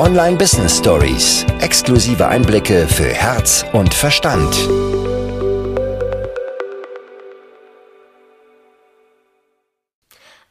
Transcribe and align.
Online 0.00 0.38
Business 0.38 0.78
Stories. 0.78 1.44
Exklusive 1.60 2.26
Einblicke 2.26 2.88
für 2.88 3.10
Herz 3.12 3.66
und 3.74 3.92
Verstand. 3.92 4.50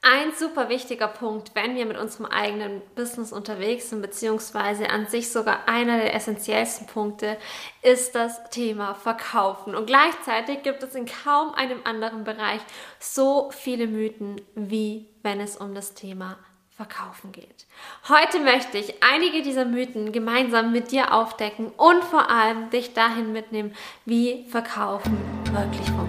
Ein 0.03 0.33
super 0.37 0.69
wichtiger 0.69 1.07
Punkt, 1.07 1.55
wenn 1.55 1.75
wir 1.75 1.87
mit 1.87 1.97
unserem 1.97 2.27
eigenen 2.27 2.83
Business 2.93 3.31
unterwegs 3.31 3.89
sind, 3.89 4.03
beziehungsweise 4.03 4.91
an 4.91 5.07
sich 5.07 5.31
sogar 5.31 5.67
einer 5.67 5.97
der 5.97 6.13
essentiellsten 6.13 6.85
Punkte, 6.85 7.35
ist 7.81 8.13
das 8.13 8.51
Thema 8.51 8.93
Verkaufen. 8.93 9.73
Und 9.73 9.87
gleichzeitig 9.87 10.61
gibt 10.61 10.83
es 10.83 10.93
in 10.93 11.07
kaum 11.07 11.55
einem 11.55 11.79
anderen 11.85 12.23
Bereich 12.23 12.61
so 12.99 13.49
viele 13.49 13.87
Mythen, 13.87 14.39
wie 14.53 15.07
wenn 15.23 15.39
es 15.39 15.57
um 15.57 15.73
das 15.73 15.95
Thema 15.95 16.27
Verkaufen 16.27 16.48
geht. 17.31 17.65
Heute 18.07 18.39
möchte 18.39 18.77
ich 18.77 19.03
einige 19.03 19.41
dieser 19.41 19.65
Mythen 19.65 20.11
gemeinsam 20.11 20.71
mit 20.71 20.91
dir 20.91 21.13
aufdecken 21.13 21.67
und 21.77 22.03
vor 22.03 22.29
allem 22.29 22.69
dich 22.69 22.93
dahin 22.93 23.33
mitnehmen, 23.33 23.75
wie 24.05 24.45
Verkaufen 24.49 25.17
wirklich 25.51 25.87
funktioniert. 25.87 26.08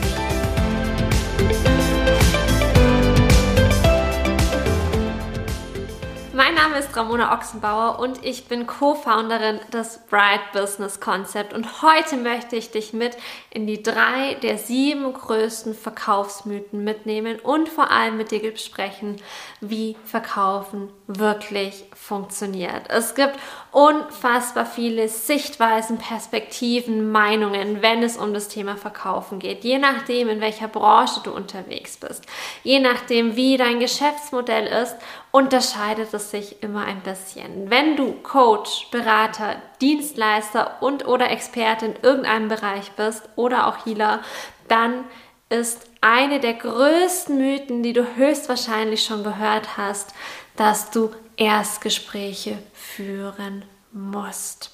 Name 6.61 6.77
ist 6.77 6.95
Ramona 6.95 7.33
Ochsenbauer 7.33 7.97
und 7.97 8.23
ich 8.23 8.45
bin 8.45 8.67
Co-Founderin 8.67 9.59
des 9.73 9.99
Bright 10.11 10.41
Business 10.53 10.99
Concept 10.99 11.53
und 11.53 11.81
heute 11.81 12.17
möchte 12.17 12.55
ich 12.55 12.69
dich 12.69 12.93
mit 12.93 13.17
in 13.49 13.65
die 13.65 13.81
drei 13.81 14.35
der 14.43 14.59
sieben 14.59 15.11
größten 15.11 15.73
Verkaufsmythen 15.73 16.83
mitnehmen 16.83 17.39
und 17.39 17.67
vor 17.67 17.89
allem 17.89 18.17
mit 18.17 18.29
dir 18.29 18.51
besprechen, 18.51 19.15
wie 19.59 19.97
Verkaufen 20.05 20.89
wirklich 21.07 21.83
funktioniert. 21.95 22.83
Es 22.89 23.15
gibt 23.15 23.39
unfassbar 23.71 24.67
viele 24.67 25.09
Sichtweisen, 25.09 25.97
Perspektiven, 25.97 27.11
Meinungen, 27.11 27.81
wenn 27.81 28.03
es 28.03 28.17
um 28.17 28.35
das 28.35 28.49
Thema 28.49 28.77
Verkaufen 28.77 29.39
geht. 29.39 29.63
Je 29.63 29.79
nachdem, 29.79 30.29
in 30.29 30.41
welcher 30.41 30.67
Branche 30.67 31.21
du 31.23 31.31
unterwegs 31.31 31.97
bist, 31.97 32.23
je 32.63 32.79
nachdem, 32.79 33.35
wie 33.35 33.57
dein 33.57 33.79
Geschäftsmodell 33.79 34.67
ist, 34.67 34.95
unterscheidet 35.31 36.13
es 36.13 36.31
sich 36.31 36.61
immer 36.61 36.85
ein 36.85 37.01
bisschen. 37.01 37.69
Wenn 37.69 37.95
du 37.95 38.13
Coach, 38.21 38.89
Berater, 38.91 39.61
Dienstleister 39.79 40.81
und 40.81 41.07
oder 41.07 41.31
Experte 41.31 41.85
in 41.85 41.95
irgendeinem 42.01 42.49
Bereich 42.49 42.91
bist 42.91 43.29
oder 43.35 43.67
auch 43.67 43.85
Healer, 43.85 44.19
dann 44.67 45.05
ist 45.49 45.89
eine 46.01 46.39
der 46.39 46.53
größten 46.53 47.37
Mythen, 47.37 47.83
die 47.83 47.93
du 47.93 48.15
höchstwahrscheinlich 48.15 49.03
schon 49.03 49.23
gehört 49.23 49.77
hast, 49.77 50.13
dass 50.55 50.91
du 50.91 51.11
Erstgespräche 51.37 52.57
führen 52.73 53.65
musst. 53.91 54.71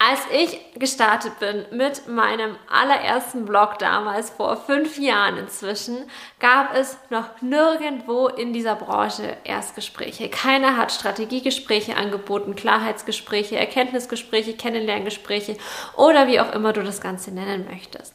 Als 0.00 0.20
ich 0.30 0.60
gestartet 0.78 1.40
bin 1.40 1.66
mit 1.72 2.06
meinem 2.06 2.54
allerersten 2.70 3.44
Blog 3.44 3.80
damals 3.80 4.30
vor 4.30 4.56
fünf 4.56 4.96
Jahren 4.96 5.38
inzwischen, 5.38 6.08
gab 6.38 6.72
es 6.72 6.96
noch 7.10 7.42
nirgendwo 7.42 8.28
in 8.28 8.52
dieser 8.52 8.76
Branche 8.76 9.36
Erstgespräche. 9.42 10.28
Keiner 10.28 10.76
hat 10.76 10.92
Strategiegespräche 10.92 11.96
angeboten, 11.96 12.54
Klarheitsgespräche, 12.54 13.56
Erkenntnisgespräche, 13.56 14.54
Kennenlerngespräche 14.54 15.56
oder 15.96 16.28
wie 16.28 16.38
auch 16.38 16.52
immer 16.52 16.72
du 16.72 16.84
das 16.84 17.00
Ganze 17.00 17.32
nennen 17.32 17.66
möchtest. 17.68 18.14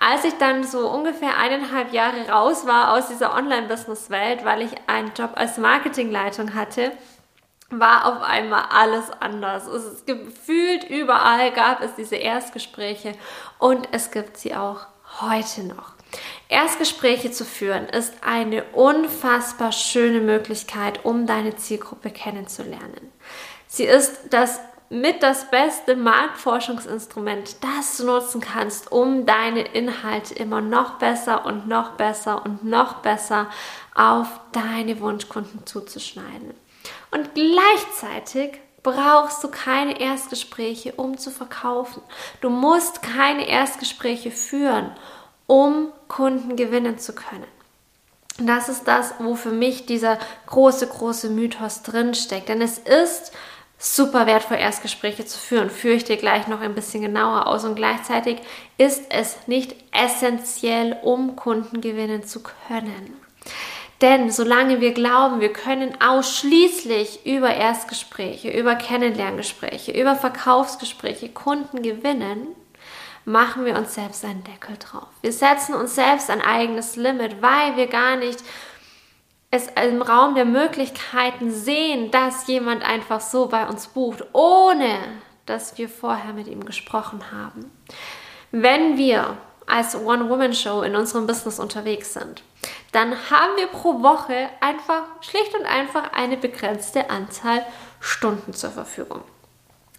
Als 0.00 0.24
ich 0.24 0.38
dann 0.38 0.64
so 0.64 0.88
ungefähr 0.88 1.36
eineinhalb 1.36 1.92
Jahre 1.92 2.26
raus 2.26 2.66
war 2.66 2.94
aus 2.94 3.08
dieser 3.08 3.34
Online-Business-Welt, 3.34 4.46
weil 4.46 4.62
ich 4.62 4.70
einen 4.86 5.12
Job 5.12 5.32
als 5.34 5.58
Marketingleitung 5.58 6.54
hatte, 6.54 6.92
war 7.70 8.06
auf 8.06 8.22
einmal 8.22 8.64
alles 8.70 9.10
anders. 9.20 9.66
Es 9.66 9.84
ist 9.84 10.06
gefühlt 10.06 10.84
überall 10.84 11.52
gab 11.52 11.82
es 11.82 11.94
diese 11.96 12.16
Erstgespräche 12.16 13.12
und 13.58 13.88
es 13.92 14.10
gibt 14.10 14.36
sie 14.38 14.54
auch 14.54 14.86
heute 15.20 15.64
noch. 15.64 15.92
Erstgespräche 16.48 17.30
zu 17.30 17.44
führen 17.44 17.86
ist 17.86 18.14
eine 18.26 18.64
unfassbar 18.72 19.72
schöne 19.72 20.20
Möglichkeit, 20.20 21.04
um 21.04 21.26
deine 21.26 21.56
Zielgruppe 21.56 22.10
kennenzulernen. 22.10 23.12
Sie 23.66 23.84
ist 23.84 24.18
das 24.30 24.60
mit 24.90 25.22
das 25.22 25.50
beste 25.50 25.96
Marktforschungsinstrument, 25.96 27.56
das 27.62 27.98
du 27.98 28.06
nutzen 28.06 28.40
kannst, 28.40 28.90
um 28.90 29.26
deine 29.26 29.60
Inhalte 29.60 30.34
immer 30.34 30.62
noch 30.62 30.94
besser 30.94 31.44
und 31.44 31.68
noch 31.68 31.90
besser 31.92 32.42
und 32.42 32.64
noch 32.64 33.02
besser 33.02 33.50
auf 33.94 34.28
deine 34.52 34.98
Wunschkunden 35.00 35.66
zuzuschneiden. 35.66 36.54
Und 37.10 37.34
gleichzeitig 37.34 38.60
brauchst 38.82 39.42
du 39.42 39.48
keine 39.48 40.00
Erstgespräche, 40.00 40.92
um 40.92 41.18
zu 41.18 41.30
verkaufen. 41.30 42.02
Du 42.40 42.50
musst 42.50 43.02
keine 43.02 43.48
Erstgespräche 43.48 44.30
führen, 44.30 44.92
um 45.46 45.92
Kunden 46.08 46.56
gewinnen 46.56 46.98
zu 46.98 47.14
können. 47.14 47.46
Das 48.38 48.68
ist 48.68 48.84
das, 48.86 49.14
wo 49.18 49.34
für 49.34 49.50
mich 49.50 49.86
dieser 49.86 50.18
große, 50.46 50.86
große 50.86 51.28
Mythos 51.28 51.82
drinsteckt. 51.82 52.48
Denn 52.48 52.62
es 52.62 52.78
ist 52.78 53.32
super 53.78 54.26
wertvoll, 54.26 54.58
Erstgespräche 54.58 55.24
zu 55.24 55.38
führen. 55.38 55.70
Führe 55.70 55.94
ich 55.94 56.04
dir 56.04 56.16
gleich 56.16 56.46
noch 56.46 56.60
ein 56.60 56.74
bisschen 56.74 57.02
genauer 57.02 57.48
aus. 57.48 57.64
Und 57.64 57.74
gleichzeitig 57.74 58.38
ist 58.76 59.02
es 59.10 59.36
nicht 59.48 59.74
essentiell, 59.92 60.96
um 61.02 61.34
Kunden 61.34 61.80
gewinnen 61.80 62.24
zu 62.24 62.40
können. 62.40 63.16
Denn 64.00 64.30
solange 64.30 64.80
wir 64.80 64.92
glauben, 64.92 65.40
wir 65.40 65.52
können 65.52 66.00
ausschließlich 66.00 67.26
über 67.26 67.52
Erstgespräche, 67.52 68.50
über 68.50 68.76
Kennenlerngespräche, 68.76 69.90
über 69.90 70.14
Verkaufsgespräche 70.14 71.30
Kunden 71.30 71.82
gewinnen, 71.82 72.48
machen 73.24 73.64
wir 73.64 73.76
uns 73.76 73.94
selbst 73.94 74.24
einen 74.24 74.44
Deckel 74.44 74.76
drauf. 74.78 75.08
Wir 75.20 75.32
setzen 75.32 75.74
uns 75.74 75.96
selbst 75.96 76.30
ein 76.30 76.40
eigenes 76.40 76.96
Limit, 76.96 77.42
weil 77.42 77.76
wir 77.76 77.88
gar 77.88 78.16
nicht 78.16 78.38
es 79.50 79.66
im 79.82 80.02
Raum 80.02 80.34
der 80.34 80.44
Möglichkeiten 80.44 81.50
sehen, 81.50 82.10
dass 82.10 82.46
jemand 82.46 82.84
einfach 82.84 83.20
so 83.20 83.46
bei 83.48 83.66
uns 83.66 83.88
bucht, 83.88 84.24
ohne 84.32 84.98
dass 85.46 85.78
wir 85.78 85.88
vorher 85.88 86.34
mit 86.34 86.46
ihm 86.48 86.64
gesprochen 86.64 87.32
haben. 87.32 87.70
Wenn 88.50 88.98
wir 88.98 89.38
als 89.68 89.94
One-Woman-Show 89.94 90.82
in 90.82 90.96
unserem 90.96 91.26
Business 91.26 91.58
unterwegs 91.58 92.14
sind, 92.14 92.42
dann 92.92 93.12
haben 93.30 93.56
wir 93.56 93.66
pro 93.66 94.02
Woche 94.02 94.48
einfach 94.60 95.04
schlicht 95.20 95.54
und 95.54 95.66
einfach 95.66 96.12
eine 96.12 96.36
begrenzte 96.36 97.10
Anzahl 97.10 97.64
Stunden 98.00 98.54
zur 98.54 98.70
Verfügung. 98.70 99.22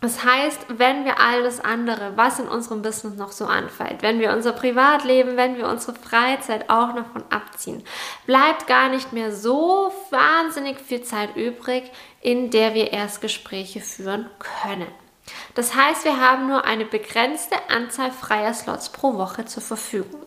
Das 0.01 0.23
heißt, 0.23 0.65
wenn 0.77 1.03
wir 1.03 1.19
alles 1.19 1.59
andere, 1.59 2.13
was 2.15 2.39
in 2.39 2.47
unserem 2.47 2.81
Business 2.81 3.15
noch 3.15 3.33
so 3.33 3.45
anfällt, 3.45 4.01
wenn 4.01 4.19
wir 4.19 4.31
unser 4.31 4.53
Privatleben, 4.53 5.35
wenn 5.35 5.57
wir 5.57 5.67
unsere 5.67 5.94
Freizeit 5.94 6.69
auch 6.69 6.94
noch 6.94 7.07
von 7.11 7.25
abziehen, 7.29 7.83
bleibt 8.25 8.65
gar 8.65 8.88
nicht 8.88 9.11
mehr 9.11 9.33
so 9.33 9.91
wahnsinnig 10.09 10.79
viel 10.79 11.01
Zeit 11.01 11.35
übrig, 11.35 11.91
in 12.21 12.49
der 12.49 12.73
wir 12.75 12.94
Erstgespräche 12.94 13.81
führen 13.81 14.29
können. 14.63 14.88
Das 15.55 15.75
heißt, 15.75 16.05
wir 16.05 16.19
haben 16.19 16.47
nur 16.47 16.65
eine 16.65 16.85
begrenzte 16.85 17.55
Anzahl 17.69 18.11
freier 18.11 18.53
Slots 18.53 18.89
pro 18.89 19.15
Woche 19.15 19.45
zur 19.45 19.63
Verfügung. 19.63 20.25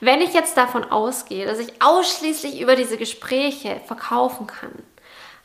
Wenn 0.00 0.20
ich 0.20 0.34
jetzt 0.34 0.56
davon 0.56 0.84
ausgehe, 0.84 1.46
dass 1.46 1.58
ich 1.58 1.82
ausschließlich 1.82 2.60
über 2.60 2.76
diese 2.76 2.96
Gespräche 2.96 3.80
verkaufen 3.86 4.46
kann, 4.46 4.72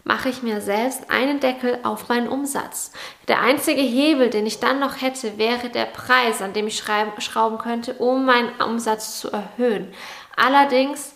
mache 0.04 0.30
ich 0.30 0.42
mir 0.42 0.62
selbst 0.62 1.10
einen 1.10 1.40
Deckel 1.40 1.80
auf 1.84 2.10
meinen 2.10 2.28
Umsatz. 2.28 2.92
Der 3.28 3.42
einzige 3.42 3.82
Hebel, 3.82 4.30
den 4.30 4.46
ich 4.46 4.60
dann 4.60 4.80
noch 4.80 5.02
hätte, 5.02 5.38
wäre 5.38 5.70
der 5.70 5.86
Preis, 5.86 6.42
an 6.42 6.54
dem 6.54 6.68
ich 6.68 6.78
schrauben 6.78 7.58
könnte, 7.58 7.94
um 7.94 8.26
meinen 8.26 8.50
Umsatz 8.62 9.20
zu 9.20 9.32
erhöhen. 9.32 9.94
Allerdings 10.36 11.14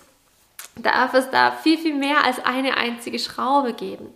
darf 0.76 1.14
es 1.14 1.30
da 1.30 1.52
viel, 1.52 1.78
viel 1.78 1.96
mehr 1.96 2.24
als 2.24 2.44
eine 2.44 2.78
einzige 2.78 3.20
Schraube 3.20 3.74
geben. 3.74 4.14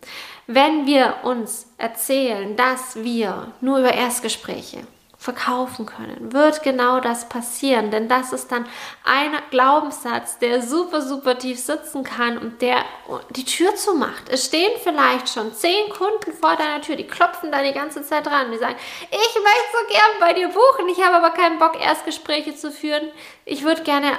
Wenn 0.49 0.85
wir 0.85 1.15
uns 1.23 1.67
erzählen, 1.77 2.55
dass 2.55 2.95
wir 2.95 3.51
nur 3.59 3.79
über 3.79 3.93
Erstgespräche 3.93 4.87
verkaufen 5.17 5.85
können, 5.85 6.31
wird 6.31 6.63
genau 6.63 7.01
das 7.01 7.27
passieren. 7.27 7.91
Denn 7.91 8.07
das 8.07 8.31
ist 8.31 8.49
dann 8.49 8.65
ein 9.03 9.31
Glaubenssatz, 9.49 10.39
der 10.39 10.61
super, 10.61 11.01
super 11.01 11.37
tief 11.37 11.59
sitzen 11.59 12.05
kann 12.05 12.37
und 12.37 12.61
der 12.61 12.85
die 13.31 13.43
Tür 13.43 13.75
zumacht. 13.75 14.29
Es 14.29 14.45
stehen 14.45 14.71
vielleicht 14.81 15.27
schon 15.27 15.53
zehn 15.53 15.89
Kunden 15.89 16.31
vor 16.39 16.55
deiner 16.55 16.81
Tür, 16.81 16.95
die 16.95 17.07
klopfen 17.07 17.51
da 17.51 17.61
die 17.61 17.73
ganze 17.73 18.03
Zeit 18.03 18.25
dran. 18.25 18.49
Die 18.49 18.57
sagen, 18.57 18.77
ich 19.09 19.17
möchte 19.17 19.73
so 19.73 19.87
gern 19.89 20.19
bei 20.21 20.33
dir 20.33 20.47
buchen, 20.47 20.87
ich 20.89 21.03
habe 21.03 21.17
aber 21.17 21.31
keinen 21.31 21.59
Bock, 21.59 21.77
Erstgespräche 21.77 22.55
zu 22.55 22.71
führen. 22.71 23.09
Ich 23.43 23.65
würde 23.65 23.83
gerne 23.83 24.13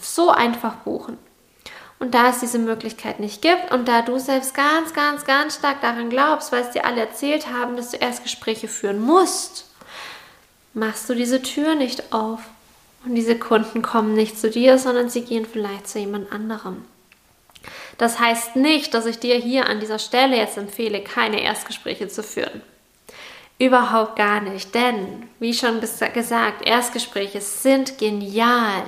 so 0.00 0.30
einfach 0.30 0.76
buchen. 0.76 1.18
Und 1.98 2.14
da 2.14 2.30
es 2.30 2.40
diese 2.40 2.58
Möglichkeit 2.58 3.20
nicht 3.20 3.40
gibt 3.40 3.72
und 3.72 3.86
da 3.88 4.02
du 4.02 4.18
selbst 4.18 4.54
ganz, 4.54 4.92
ganz, 4.92 5.24
ganz 5.24 5.56
stark 5.56 5.80
daran 5.80 6.10
glaubst, 6.10 6.52
weil 6.52 6.62
es 6.62 6.70
dir 6.70 6.84
alle 6.84 7.00
erzählt 7.00 7.46
haben, 7.52 7.76
dass 7.76 7.90
du 7.90 7.96
Erstgespräche 7.96 8.68
führen 8.68 9.00
musst, 9.00 9.66
machst 10.74 11.08
du 11.08 11.14
diese 11.14 11.40
Tür 11.40 11.74
nicht 11.74 12.12
auf. 12.12 12.40
Und 13.04 13.14
diese 13.14 13.38
Kunden 13.38 13.82
kommen 13.82 14.14
nicht 14.14 14.38
zu 14.38 14.50
dir, 14.50 14.78
sondern 14.78 15.08
sie 15.08 15.22
gehen 15.22 15.46
vielleicht 15.46 15.88
zu 15.88 15.98
jemand 15.98 16.32
anderem. 16.32 16.84
Das 17.98 18.18
heißt 18.18 18.56
nicht, 18.56 18.94
dass 18.94 19.06
ich 19.06 19.18
dir 19.18 19.36
hier 19.36 19.66
an 19.66 19.80
dieser 19.80 19.98
Stelle 19.98 20.36
jetzt 20.36 20.56
empfehle, 20.56 21.00
keine 21.02 21.42
Erstgespräche 21.42 22.08
zu 22.08 22.22
führen. 22.22 22.62
Überhaupt 23.58 24.16
gar 24.16 24.40
nicht, 24.40 24.74
denn, 24.74 25.28
wie 25.38 25.54
schon 25.54 25.80
gesagt, 25.80 26.66
Erstgespräche 26.66 27.40
sind 27.40 27.98
genial, 27.98 28.82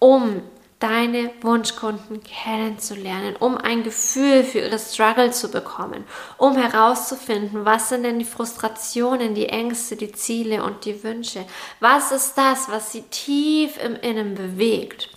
um 0.00 0.42
deine 0.80 1.30
Wunschkunden 1.42 2.22
kennenzulernen, 2.24 3.36
um 3.36 3.56
ein 3.56 3.82
Gefühl 3.82 4.42
für 4.44 4.60
ihre 4.60 4.78
Struggle 4.78 5.30
zu 5.30 5.50
bekommen, 5.50 6.04
um 6.38 6.56
herauszufinden, 6.56 7.64
was 7.64 7.90
sind 7.90 8.02
denn 8.02 8.18
die 8.18 8.24
Frustrationen, 8.24 9.34
die 9.34 9.50
Ängste, 9.50 9.94
die 9.96 10.12
Ziele 10.12 10.64
und 10.64 10.84
die 10.86 11.04
Wünsche. 11.04 11.44
Was 11.80 12.12
ist 12.12 12.36
das, 12.36 12.70
was 12.70 12.92
sie 12.92 13.02
tief 13.02 13.78
im 13.84 13.94
Innen 13.96 14.34
bewegt? 14.34 15.10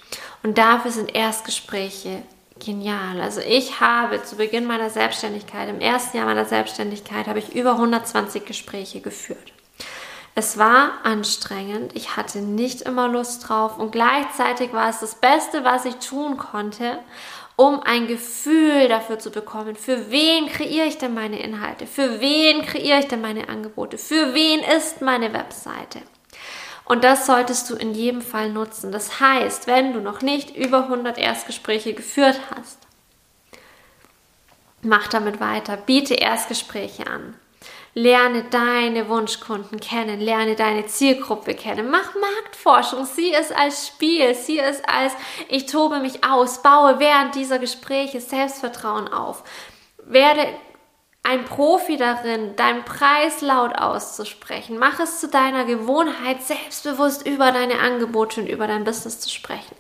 Und 0.44 0.58
dafür 0.58 0.92
sind 0.92 1.16
Erstgespräche 1.16 2.24
genial. 2.60 3.22
Also 3.22 3.40
ich 3.40 3.80
habe 3.80 4.22
zu 4.24 4.36
Beginn 4.36 4.66
meiner 4.66 4.90
Selbstständigkeit, 4.90 5.70
im 5.70 5.80
ersten 5.80 6.18
Jahr 6.18 6.26
meiner 6.26 6.46
Selbstständigkeit, 6.46 7.28
habe 7.28 7.40
ich 7.40 7.56
über 7.56 7.72
120 7.72 8.46
Gespräche 8.46 9.00
geführt. 9.00 9.53
Es 10.36 10.58
war 10.58 10.94
anstrengend, 11.04 11.96
ich 11.96 12.16
hatte 12.16 12.40
nicht 12.40 12.82
immer 12.82 13.08
Lust 13.08 13.48
drauf 13.48 13.78
und 13.78 13.92
gleichzeitig 13.92 14.74
war 14.74 14.90
es 14.90 15.00
das 15.00 15.16
Beste, 15.16 15.64
was 15.64 15.86
ich 15.86 15.96
tun 15.96 16.38
konnte, 16.38 16.98
um 17.56 17.82
ein 17.84 18.08
Gefühl 18.08 18.88
dafür 18.88 19.20
zu 19.20 19.30
bekommen, 19.30 19.76
für 19.76 20.10
wen 20.10 20.48
kreiere 20.48 20.88
ich 20.88 20.98
denn 20.98 21.14
meine 21.14 21.40
Inhalte, 21.40 21.86
für 21.86 22.20
wen 22.20 22.66
kreiere 22.66 23.00
ich 23.00 23.08
denn 23.08 23.22
meine 23.22 23.48
Angebote, 23.48 24.00
für 24.00 24.34
wen 24.34 24.62
ist 24.62 25.02
meine 25.02 25.34
Webseite. 25.34 26.02
Und 26.86 27.04
das 27.04 27.28
solltest 27.28 27.70
du 27.70 27.76
in 27.76 27.94
jedem 27.94 28.22
Fall 28.22 28.50
nutzen. 28.50 28.92
Das 28.92 29.20
heißt, 29.20 29.68
wenn 29.68 29.94
du 29.94 30.02
noch 30.02 30.22
nicht 30.22 30.56
über 30.56 30.84
100 30.86 31.18
Erstgespräche 31.18 31.94
geführt 31.94 32.40
hast, 32.54 32.80
mach 34.82 35.08
damit 35.08 35.40
weiter, 35.40 35.78
biete 35.78 36.16
Erstgespräche 36.16 37.08
an. 37.08 37.36
Lerne 37.96 38.46
deine 38.50 39.08
Wunschkunden 39.08 39.80
kennen, 39.80 40.20
lerne 40.20 40.56
deine 40.56 40.88
Zielgruppe 40.88 41.54
kennen, 41.54 41.92
mach 41.92 42.16
Marktforschung, 42.16 43.06
sieh 43.06 43.34
es 43.34 43.52
als 43.52 43.88
Spiel, 43.88 44.34
sieh 44.34 44.60
es 44.60 44.82
als 44.86 45.14
ich 45.48 45.68
tobe 45.68 46.00
mich 46.00 46.24
aus, 46.24 46.64
baue 46.64 47.00
während 47.00 47.36
dieser 47.36 47.60
Gespräche 47.60 48.20
Selbstvertrauen 48.20 49.08
auf, 49.08 49.44
werde 50.06 50.48
ein 51.26 51.46
Profi 51.46 51.96
darin, 51.96 52.56
deinen 52.58 52.84
Preis 52.84 53.40
laut 53.40 53.76
auszusprechen. 53.76 54.78
Mach 54.78 55.00
es 55.00 55.22
zu 55.22 55.30
deiner 55.30 55.64
Gewohnheit, 55.64 56.44
selbstbewusst 56.44 57.26
über 57.26 57.54
deine 57.54 57.80
Angebote 57.80 58.42
und 58.42 58.48
über 58.48 58.68
dein 58.68 58.84
Business 58.84 59.22
zu 59.22 59.30
sprechen. 59.30 59.76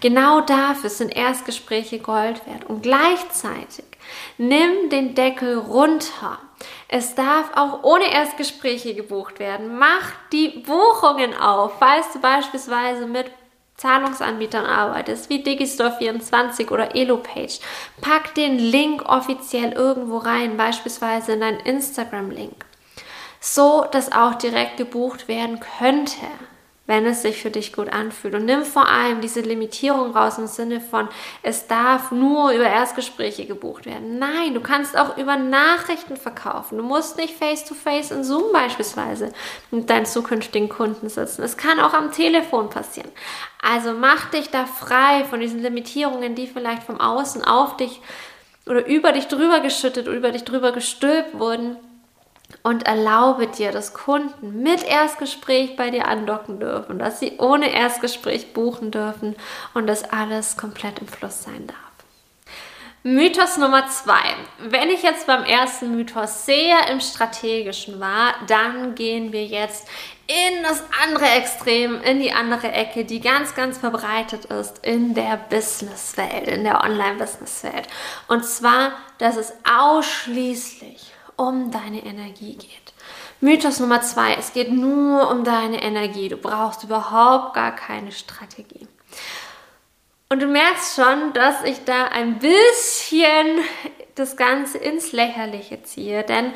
Genau 0.00 0.40
dafür 0.40 0.90
sind 0.90 1.14
Erstgespräche 1.14 2.00
Gold 2.00 2.44
wert. 2.46 2.64
Und 2.64 2.82
gleichzeitig 2.82 3.84
nimm 4.38 4.90
den 4.90 5.14
Deckel 5.14 5.56
runter. 5.56 6.40
Es 6.88 7.14
darf 7.14 7.50
auch 7.54 7.82
ohne 7.82 8.12
Erstgespräche 8.12 8.94
gebucht 8.94 9.38
werden. 9.38 9.78
Mach 9.78 10.12
die 10.32 10.48
Buchungen 10.48 11.34
auf, 11.34 11.78
falls 11.78 12.12
du 12.12 12.20
beispielsweise 12.20 13.06
mit 13.06 13.30
Zahlungsanbietern 13.76 14.66
arbeitest, 14.66 15.30
wie 15.30 15.42
Digistore24 15.42 16.70
oder 16.70 16.96
EloPage, 16.96 17.60
pack 18.00 18.34
den 18.34 18.58
Link 18.58 19.08
offiziell 19.08 19.72
irgendwo 19.72 20.18
rein, 20.18 20.56
beispielsweise 20.56 21.32
in 21.32 21.40
deinen 21.40 21.60
Instagram-Link, 21.60 22.64
so 23.40 23.86
dass 23.92 24.10
auch 24.10 24.34
direkt 24.34 24.78
gebucht 24.78 25.28
werden 25.28 25.60
könnte 25.78 26.26
wenn 26.88 27.04
es 27.04 27.20
sich 27.20 27.42
für 27.42 27.50
dich 27.50 27.74
gut 27.74 27.92
anfühlt. 27.92 28.34
Und 28.34 28.46
nimm 28.46 28.64
vor 28.64 28.88
allem 28.88 29.20
diese 29.20 29.42
Limitierung 29.42 30.16
raus 30.16 30.38
im 30.38 30.46
Sinne 30.46 30.80
von, 30.80 31.06
es 31.42 31.66
darf 31.66 32.10
nur 32.12 32.50
über 32.50 32.64
Erstgespräche 32.64 33.44
gebucht 33.44 33.84
werden. 33.84 34.18
Nein, 34.18 34.54
du 34.54 34.60
kannst 34.60 34.98
auch 34.98 35.18
über 35.18 35.36
Nachrichten 35.36 36.16
verkaufen. 36.16 36.78
Du 36.78 36.82
musst 36.82 37.18
nicht 37.18 37.34
face-to-face 37.34 38.10
-face 38.10 38.14
in 38.14 38.24
Zoom 38.24 38.52
beispielsweise 38.54 39.32
mit 39.70 39.90
deinen 39.90 40.06
zukünftigen 40.06 40.70
Kunden 40.70 41.10
sitzen. 41.10 41.42
Es 41.42 41.58
kann 41.58 41.78
auch 41.78 41.92
am 41.92 42.10
Telefon 42.10 42.70
passieren. 42.70 43.10
Also 43.62 43.92
mach 43.92 44.30
dich 44.30 44.48
da 44.48 44.64
frei 44.64 45.24
von 45.28 45.40
diesen 45.40 45.60
Limitierungen, 45.60 46.34
die 46.34 46.46
vielleicht 46.46 46.84
vom 46.84 46.98
Außen 46.98 47.44
auf 47.44 47.76
dich 47.76 48.00
oder 48.64 48.86
über 48.86 49.12
dich 49.12 49.28
drüber 49.28 49.60
geschüttet 49.60 50.08
oder 50.08 50.16
über 50.16 50.30
dich 50.30 50.44
drüber 50.44 50.72
gestülpt 50.72 51.38
wurden 51.38 51.76
und 52.62 52.86
erlaube 52.86 53.46
dir, 53.46 53.72
dass 53.72 53.94
Kunden 53.94 54.62
mit 54.62 54.82
Erstgespräch 54.82 55.76
bei 55.76 55.90
dir 55.90 56.08
andocken 56.08 56.60
dürfen, 56.60 56.98
dass 56.98 57.20
sie 57.20 57.38
ohne 57.38 57.72
Erstgespräch 57.72 58.52
buchen 58.52 58.90
dürfen 58.90 59.36
und 59.74 59.86
dass 59.86 60.04
alles 60.04 60.56
komplett 60.56 60.98
im 60.98 61.08
Fluss 61.08 61.42
sein 61.42 61.66
darf. 61.66 61.88
Mythos 63.04 63.56
Nummer 63.56 63.86
zwei. 63.86 64.34
Wenn 64.58 64.90
ich 64.90 65.02
jetzt 65.02 65.26
beim 65.26 65.44
ersten 65.44 65.94
Mythos 65.94 66.46
sehr 66.46 66.88
im 66.90 67.00
Strategischen 67.00 68.00
war, 68.00 68.34
dann 68.48 68.96
gehen 68.96 69.32
wir 69.32 69.46
jetzt 69.46 69.88
in 70.26 70.62
das 70.64 70.82
andere 71.04 71.26
Extrem, 71.26 72.02
in 72.02 72.20
die 72.20 72.32
andere 72.32 72.72
Ecke, 72.72 73.04
die 73.04 73.20
ganz, 73.20 73.54
ganz 73.54 73.78
verbreitet 73.78 74.46
ist 74.46 74.84
in 74.84 75.14
der 75.14 75.38
Businesswelt, 75.48 76.48
in 76.48 76.64
der 76.64 76.82
Online-Businesswelt. 76.82 77.86
Und 78.26 78.44
zwar, 78.44 78.92
dass 79.18 79.36
es 79.36 79.54
ausschließlich 79.64 81.12
um 81.38 81.70
deine 81.70 82.04
Energie 82.04 82.56
geht. 82.56 82.92
Mythos 83.40 83.80
Nummer 83.80 84.02
zwei, 84.02 84.34
es 84.34 84.52
geht 84.52 84.70
nur 84.70 85.30
um 85.30 85.44
deine 85.44 85.82
Energie. 85.82 86.28
Du 86.28 86.36
brauchst 86.36 86.84
überhaupt 86.84 87.54
gar 87.54 87.74
keine 87.74 88.12
Strategie. 88.12 88.86
Und 90.28 90.42
du 90.42 90.46
merkst 90.46 90.96
schon, 90.96 91.32
dass 91.32 91.62
ich 91.64 91.84
da 91.84 92.08
ein 92.08 92.38
bisschen 92.38 93.60
das 94.14 94.36
Ganze 94.36 94.76
ins 94.76 95.12
Lächerliche 95.12 95.82
ziehe, 95.84 96.22
denn 96.24 96.52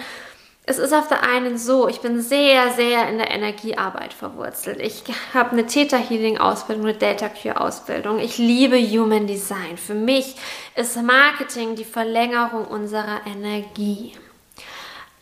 es 0.64 0.78
ist 0.78 0.92
auf 0.92 1.08
der 1.08 1.22
einen 1.22 1.58
so, 1.58 1.88
ich 1.88 2.00
bin 2.00 2.20
sehr, 2.20 2.70
sehr 2.72 3.08
in 3.08 3.18
der 3.18 3.30
Energiearbeit 3.30 4.12
verwurzelt. 4.12 4.80
Ich 4.80 5.02
habe 5.34 5.52
eine 5.52 5.66
Theta 5.66 5.96
Healing 5.96 6.38
Ausbildung, 6.38 6.86
eine 6.86 6.96
Data 6.96 7.28
Cure 7.28 7.60
Ausbildung. 7.60 8.20
Ich 8.20 8.38
liebe 8.38 8.78
Human 8.78 9.26
Design. 9.26 9.76
Für 9.76 9.94
mich 9.94 10.36
ist 10.76 11.00
Marketing 11.02 11.74
die 11.74 11.84
Verlängerung 11.84 12.66
unserer 12.66 13.22
Energie. 13.26 14.12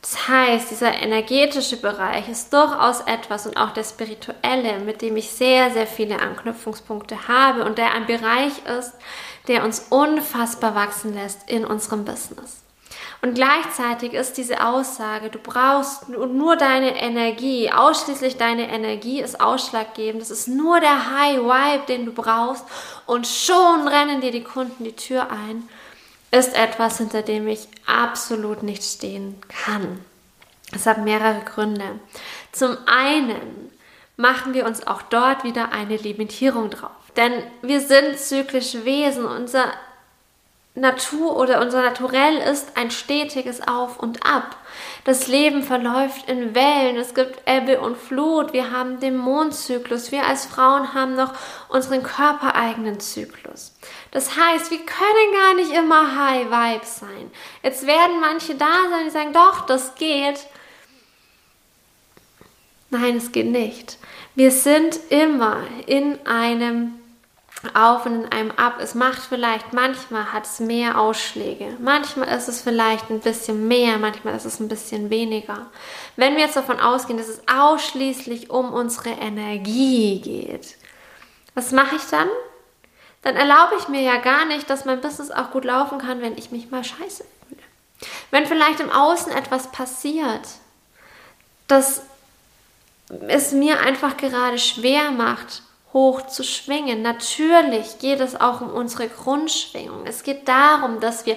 Das 0.02 0.28
heißt, 0.28 0.70
dieser 0.70 0.94
energetische 0.94 1.76
Bereich 1.76 2.28
ist 2.28 2.52
durchaus 2.52 3.02
etwas 3.02 3.46
und 3.46 3.56
auch 3.58 3.70
der 3.70 3.84
spirituelle, 3.84 4.78
mit 4.78 5.02
dem 5.02 5.16
ich 5.16 5.30
sehr, 5.30 5.70
sehr 5.70 5.86
viele 5.86 6.20
Anknüpfungspunkte 6.20 7.28
habe 7.28 7.64
und 7.64 7.76
der 7.76 7.92
ein 7.92 8.06
Bereich 8.06 8.52
ist, 8.78 8.94
der 9.46 9.62
uns 9.64 9.86
unfassbar 9.90 10.74
wachsen 10.74 11.12
lässt 11.12 11.50
in 11.50 11.66
unserem 11.66 12.04
Business. 12.04 12.62
Und 13.22 13.34
gleichzeitig 13.34 14.14
ist 14.14 14.38
diese 14.38 14.66
Aussage, 14.66 15.28
du 15.28 15.38
brauchst 15.38 16.08
nur 16.08 16.56
deine 16.56 16.98
Energie, 16.98 17.70
ausschließlich 17.70 18.38
deine 18.38 18.70
Energie 18.70 19.20
ist 19.20 19.40
ausschlaggebend, 19.42 20.22
das 20.22 20.30
ist 20.30 20.48
nur 20.48 20.80
der 20.80 21.10
High 21.10 21.40
Vibe, 21.40 21.86
den 21.86 22.06
du 22.06 22.12
brauchst 22.12 22.64
und 23.04 23.26
schon 23.26 23.86
rennen 23.86 24.22
dir 24.22 24.30
die 24.30 24.42
Kunden 24.42 24.84
die 24.84 24.96
Tür 24.96 25.30
ein 25.30 25.68
ist 26.30 26.54
etwas, 26.54 26.98
hinter 26.98 27.22
dem 27.22 27.48
ich 27.48 27.68
absolut 27.86 28.62
nicht 28.62 28.82
stehen 28.82 29.36
kann. 29.48 30.04
Es 30.72 30.86
hat 30.86 31.04
mehrere 31.04 31.40
Gründe. 31.44 31.98
Zum 32.52 32.76
einen 32.86 33.70
machen 34.16 34.54
wir 34.54 34.66
uns 34.66 34.86
auch 34.86 35.02
dort 35.02 35.44
wieder 35.44 35.72
eine 35.72 35.96
Limitierung 35.96 36.70
drauf. 36.70 36.90
Denn 37.16 37.32
wir 37.62 37.80
sind 37.80 38.18
zyklische 38.18 38.84
Wesen. 38.84 39.24
Unser 39.24 39.72
Natur 40.74 41.36
oder 41.36 41.60
unser 41.60 41.82
Naturell 41.82 42.36
ist 42.36 42.76
ein 42.76 42.92
stetiges 42.92 43.66
Auf 43.66 43.98
und 43.98 44.24
Ab. 44.24 44.56
Das 45.04 45.26
Leben 45.26 45.64
verläuft 45.64 46.28
in 46.28 46.54
Wellen, 46.54 46.96
es 46.96 47.14
gibt 47.14 47.42
Ebbe 47.44 47.80
und 47.80 47.96
Flut, 47.96 48.52
wir 48.52 48.70
haben 48.70 49.00
den 49.00 49.16
Mondzyklus, 49.16 50.12
wir 50.12 50.24
als 50.24 50.46
Frauen 50.46 50.94
haben 50.94 51.16
noch 51.16 51.32
unseren 51.68 52.04
körpereigenen 52.04 53.00
Zyklus. 53.00 53.74
Das 54.12 54.36
heißt, 54.36 54.70
wir 54.70 54.78
können 54.78 55.32
gar 55.34 55.54
nicht 55.54 55.72
immer 55.72 56.16
High 56.16 56.46
Vibe 56.46 56.86
sein. 56.86 57.30
Jetzt 57.64 57.86
werden 57.86 58.20
manche 58.20 58.54
da 58.54 58.72
sein, 58.90 59.04
die 59.06 59.10
sagen, 59.10 59.32
doch, 59.32 59.66
das 59.66 59.96
geht. 59.96 60.46
Nein, 62.90 63.16
es 63.16 63.32
geht 63.32 63.46
nicht. 63.46 63.98
Wir 64.36 64.52
sind 64.52 64.98
immer 65.10 65.64
in 65.86 66.24
einem 66.26 66.99
Auf 67.74 68.06
und 68.06 68.24
in 68.24 68.32
einem 68.32 68.50
Ab. 68.52 68.76
Es 68.80 68.94
macht 68.94 69.20
vielleicht, 69.20 69.74
manchmal 69.74 70.32
hat 70.32 70.46
es 70.46 70.60
mehr 70.60 70.98
Ausschläge. 70.98 71.76
Manchmal 71.78 72.28
ist 72.28 72.48
es 72.48 72.62
vielleicht 72.62 73.10
ein 73.10 73.20
bisschen 73.20 73.68
mehr, 73.68 73.98
manchmal 73.98 74.34
ist 74.34 74.46
es 74.46 74.60
ein 74.60 74.68
bisschen 74.68 75.10
weniger. 75.10 75.66
Wenn 76.16 76.36
wir 76.36 76.44
jetzt 76.44 76.56
davon 76.56 76.80
ausgehen, 76.80 77.18
dass 77.18 77.28
es 77.28 77.42
ausschließlich 77.46 78.48
um 78.48 78.72
unsere 78.72 79.10
Energie 79.10 80.20
geht, 80.20 80.76
was 81.54 81.72
mache 81.72 81.96
ich 81.96 82.04
dann? 82.10 82.28
Dann 83.22 83.36
erlaube 83.36 83.74
ich 83.78 83.88
mir 83.88 84.00
ja 84.00 84.16
gar 84.16 84.46
nicht, 84.46 84.70
dass 84.70 84.86
mein 84.86 85.02
Business 85.02 85.30
auch 85.30 85.50
gut 85.50 85.66
laufen 85.66 85.98
kann, 85.98 86.22
wenn 86.22 86.38
ich 86.38 86.50
mich 86.50 86.70
mal 86.70 86.82
scheiße 86.82 87.24
fühle. 87.46 88.10
Wenn 88.30 88.46
vielleicht 88.46 88.80
im 88.80 88.90
Außen 88.90 89.32
etwas 89.32 89.70
passiert, 89.70 90.48
das 91.68 92.02
es 93.28 93.52
mir 93.52 93.80
einfach 93.80 94.16
gerade 94.16 94.58
schwer 94.58 95.10
macht, 95.10 95.62
hoch 95.92 96.26
zu 96.26 96.44
schwingen. 96.44 97.02
Natürlich 97.02 97.98
geht 97.98 98.20
es 98.20 98.40
auch 98.40 98.60
um 98.60 98.70
unsere 98.70 99.08
Grundschwingung. 99.08 100.06
Es 100.06 100.22
geht 100.22 100.48
darum, 100.48 101.00
dass 101.00 101.26
wir 101.26 101.36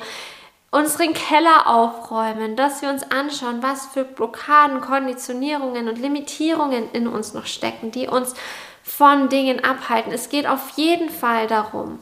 unseren 0.71 1.13
Keller 1.13 1.67
aufräumen, 1.67 2.55
dass 2.55 2.81
wir 2.81 2.89
uns 2.89 3.03
anschauen, 3.11 3.61
was 3.61 3.85
für 3.87 4.03
Blockaden, 4.03 4.81
Konditionierungen 4.81 5.87
und 5.87 5.99
Limitierungen 5.99 6.89
in 6.93 7.07
uns 7.07 7.33
noch 7.33 7.45
stecken, 7.45 7.91
die 7.91 8.07
uns 8.07 8.33
von 8.81 9.29
Dingen 9.29 9.63
abhalten. 9.63 10.11
Es 10.11 10.29
geht 10.29 10.47
auf 10.47 10.71
jeden 10.75 11.09
Fall 11.09 11.47
darum, 11.47 11.99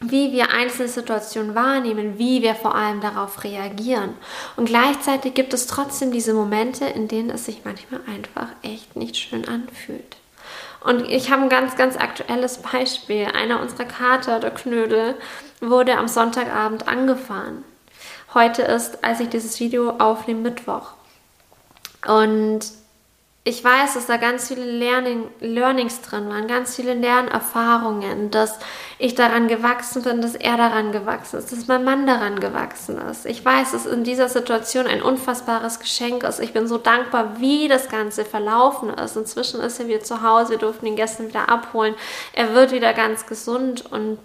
wie 0.00 0.32
wir 0.32 0.50
einzelne 0.50 0.88
Situationen 0.88 1.54
wahrnehmen, 1.54 2.18
wie 2.18 2.42
wir 2.42 2.54
vor 2.54 2.74
allem 2.74 3.00
darauf 3.00 3.42
reagieren. 3.42 4.14
Und 4.56 4.66
gleichzeitig 4.66 5.32
gibt 5.34 5.54
es 5.54 5.66
trotzdem 5.66 6.12
diese 6.12 6.34
Momente, 6.34 6.84
in 6.84 7.08
denen 7.08 7.30
es 7.30 7.46
sich 7.46 7.62
manchmal 7.64 8.00
einfach 8.06 8.48
echt 8.62 8.96
nicht 8.96 9.16
schön 9.16 9.48
anfühlt. 9.48 10.16
Und 10.84 11.08
ich 11.08 11.30
habe 11.30 11.42
ein 11.42 11.48
ganz, 11.48 11.76
ganz 11.76 11.96
aktuelles 11.96 12.58
Beispiel. 12.58 13.26
Einer 13.34 13.60
unserer 13.60 13.86
Kater, 13.86 14.38
der 14.38 14.50
Knödel, 14.50 15.16
wurde 15.60 15.96
am 15.96 16.08
Sonntagabend 16.08 16.86
angefahren. 16.86 17.64
Heute 18.34 18.62
ist, 18.62 19.02
als 19.02 19.20
ich 19.20 19.30
dieses 19.30 19.58
Video 19.60 19.90
aufnehme, 19.98 20.42
Mittwoch. 20.42 20.92
Und 22.06 22.60
ich 23.46 23.62
weiß, 23.62 23.92
dass 23.92 24.06
da 24.06 24.16
ganz 24.16 24.48
viele 24.48 24.64
Learning, 24.64 25.28
Learnings 25.40 26.00
drin 26.00 26.30
waren, 26.30 26.48
ganz 26.48 26.76
viele 26.76 26.94
Lernerfahrungen, 26.94 28.30
dass 28.30 28.58
ich 28.98 29.14
daran 29.14 29.48
gewachsen 29.48 30.02
bin, 30.02 30.22
dass 30.22 30.34
er 30.34 30.56
daran 30.56 30.92
gewachsen 30.92 31.38
ist, 31.38 31.52
dass 31.52 31.66
mein 31.66 31.84
Mann 31.84 32.06
daran 32.06 32.40
gewachsen 32.40 32.96
ist. 32.96 33.26
Ich 33.26 33.44
weiß, 33.44 33.72
dass 33.72 33.84
in 33.84 34.02
dieser 34.02 34.30
Situation 34.30 34.86
ein 34.86 35.02
unfassbares 35.02 35.78
Geschenk 35.78 36.22
ist. 36.22 36.40
Ich 36.40 36.54
bin 36.54 36.66
so 36.66 36.78
dankbar, 36.78 37.38
wie 37.38 37.68
das 37.68 37.90
Ganze 37.90 38.24
verlaufen 38.24 38.88
ist. 38.88 39.14
Inzwischen 39.14 39.60
ist 39.60 39.78
er 39.78 39.88
wieder 39.88 40.00
zu 40.00 40.22
Hause, 40.22 40.52
wir 40.52 40.58
durften 40.58 40.86
ihn 40.86 40.96
gestern 40.96 41.28
wieder 41.28 41.50
abholen. 41.50 41.94
Er 42.32 42.54
wird 42.54 42.72
wieder 42.72 42.94
ganz 42.94 43.26
gesund 43.26 43.84
und 43.92 44.18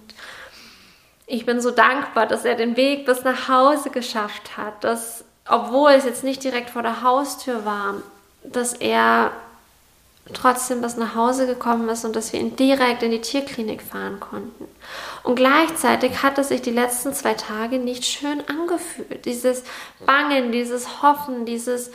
ich 1.28 1.46
bin 1.46 1.60
so 1.60 1.72
dankbar, 1.72 2.26
dass 2.26 2.46
er 2.46 2.56
den 2.56 2.78
Weg 2.78 3.06
bis 3.06 3.26
nach 3.26 3.50
Hause 3.50 3.90
geschafft 3.90 4.56
hat, 4.56 4.82
dass 4.86 5.26
obwohl 5.46 5.92
es 5.92 6.06
jetzt 6.06 6.24
nicht 6.24 6.42
direkt 6.42 6.70
vor 6.70 6.84
der 6.84 7.04
Haustür 7.04 7.66
war, 7.66 7.96
dass 8.52 8.74
er 8.74 9.32
trotzdem 10.34 10.82
bis 10.82 10.98
nach 10.98 11.16
Hause 11.16 11.48
gekommen 11.48 11.90
ist 11.90 12.06
und 12.06 12.16
dass 12.16 12.34
wir 12.34 12.40
ihn 12.40 12.56
direkt 12.56 13.04
in 13.04 13.12
die 13.12 13.22
Tierklinik 13.22 13.82
fahren 13.82 14.20
konnten. 14.20 14.66
Und 15.24 15.36
gleichzeitig 15.36 16.22
hat 16.24 16.38
es 16.38 16.50
sich 16.50 16.62
die 16.62 16.72
letzten 16.72 17.14
zwei 17.14 17.34
Tage 17.34 17.80
nicht 17.80 18.06
schön 18.06 18.44
angefühlt. 18.48 19.26
Dieses 19.26 19.64
Bangen, 20.06 20.52
dieses 20.52 21.02
Hoffen, 21.02 21.46
dieses 21.46 21.92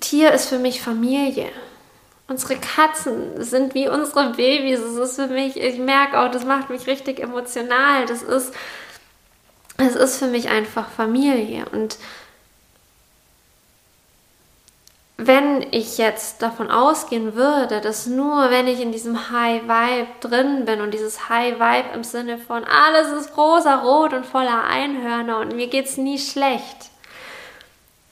Tier 0.00 0.32
ist 0.32 0.48
für 0.48 0.58
mich 0.58 0.80
Familie. 0.80 1.48
Unsere 2.28 2.56
Katzen 2.56 3.42
sind 3.42 3.74
wie 3.74 3.88
unsere 3.88 4.30
Babys. 4.34 4.78
Es 4.78 4.96
ist 4.96 5.16
für 5.16 5.26
mich, 5.26 5.56
ich 5.56 5.78
merke 5.78 6.20
auch, 6.20 6.30
das 6.30 6.44
macht 6.44 6.70
mich 6.70 6.86
richtig 6.86 7.18
emotional. 7.18 8.06
Das 8.06 8.22
ist, 8.22 8.54
es 9.78 9.96
ist 9.96 10.18
für 10.18 10.28
mich 10.28 10.48
einfach 10.48 10.88
Familie. 10.88 11.64
Und 11.72 11.96
wenn 15.22 15.66
ich 15.70 15.98
jetzt 15.98 16.40
davon 16.40 16.70
ausgehen 16.70 17.34
würde, 17.34 17.82
dass 17.82 18.06
nur 18.06 18.48
wenn 18.50 18.66
ich 18.66 18.80
in 18.80 18.90
diesem 18.90 19.30
High 19.30 19.64
Vibe 19.64 20.06
drin 20.20 20.64
bin 20.64 20.80
und 20.80 20.94
dieses 20.94 21.28
High 21.28 21.56
Vibe 21.60 21.94
im 21.94 22.04
Sinne 22.04 22.38
von 22.38 22.64
alles 22.64 23.08
ist 23.08 23.36
rosa, 23.36 23.76
rot 23.76 24.14
und 24.14 24.24
voller 24.24 24.64
Einhörner 24.64 25.40
und 25.40 25.54
mir 25.54 25.66
geht's 25.66 25.98
nie 25.98 26.18
schlecht, 26.18 26.90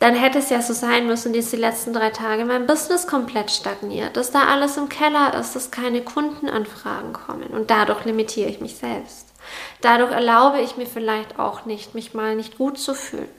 dann 0.01 0.15
hätte 0.15 0.39
es 0.39 0.51
ja 0.51 0.61
so 0.61 0.75
sein 0.75 1.07
müssen, 1.07 1.33
dass 1.33 1.51
die 1.51 1.57
letzten 1.57 1.95
drei 1.95 2.11
Tage 2.11 2.45
mein 2.45 2.67
Business 2.67 3.07
komplett 3.07 3.51
stagniert, 3.51 4.17
dass 4.19 4.31
da 4.31 4.47
alles 4.49 4.77
im 4.77 4.91
Keller 4.91 5.33
ist, 5.41 5.57
dass 5.57 5.71
keine 5.71 6.03
Kundenanfragen 6.03 7.15
kommen 7.15 7.49
und 7.49 7.71
dadurch 7.71 8.05
limitiere 8.05 8.51
ich 8.51 8.61
mich 8.61 8.77
selbst. 8.77 9.29
Dadurch 9.81 10.13
erlaube 10.13 10.61
ich 10.61 10.77
mir 10.77 10.87
vielleicht 10.87 11.39
auch 11.39 11.65
nicht, 11.65 11.95
mich 11.95 12.13
mal 12.13 12.37
nicht 12.37 12.59
gut 12.59 12.79
zu 12.79 12.95
fühlen. 12.95 13.31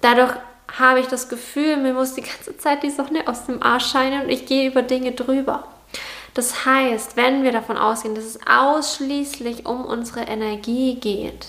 Dadurch 0.00 0.32
habe 0.78 1.00
ich 1.00 1.06
das 1.06 1.28
Gefühl, 1.28 1.76
mir 1.76 1.92
muss 1.92 2.14
die 2.14 2.22
ganze 2.22 2.56
Zeit 2.56 2.82
die 2.82 2.90
Sonne 2.90 3.26
aus 3.26 3.46
dem 3.46 3.62
Arsch 3.62 3.90
scheinen 3.90 4.22
und 4.22 4.28
ich 4.30 4.46
gehe 4.46 4.70
über 4.70 4.82
Dinge 4.82 5.12
drüber. 5.12 5.64
Das 6.34 6.64
heißt, 6.64 7.16
wenn 7.16 7.42
wir 7.42 7.52
davon 7.52 7.76
ausgehen, 7.76 8.14
dass 8.14 8.24
es 8.24 8.38
ausschließlich 8.46 9.66
um 9.66 9.84
unsere 9.84 10.22
Energie 10.22 10.94
geht, 10.94 11.48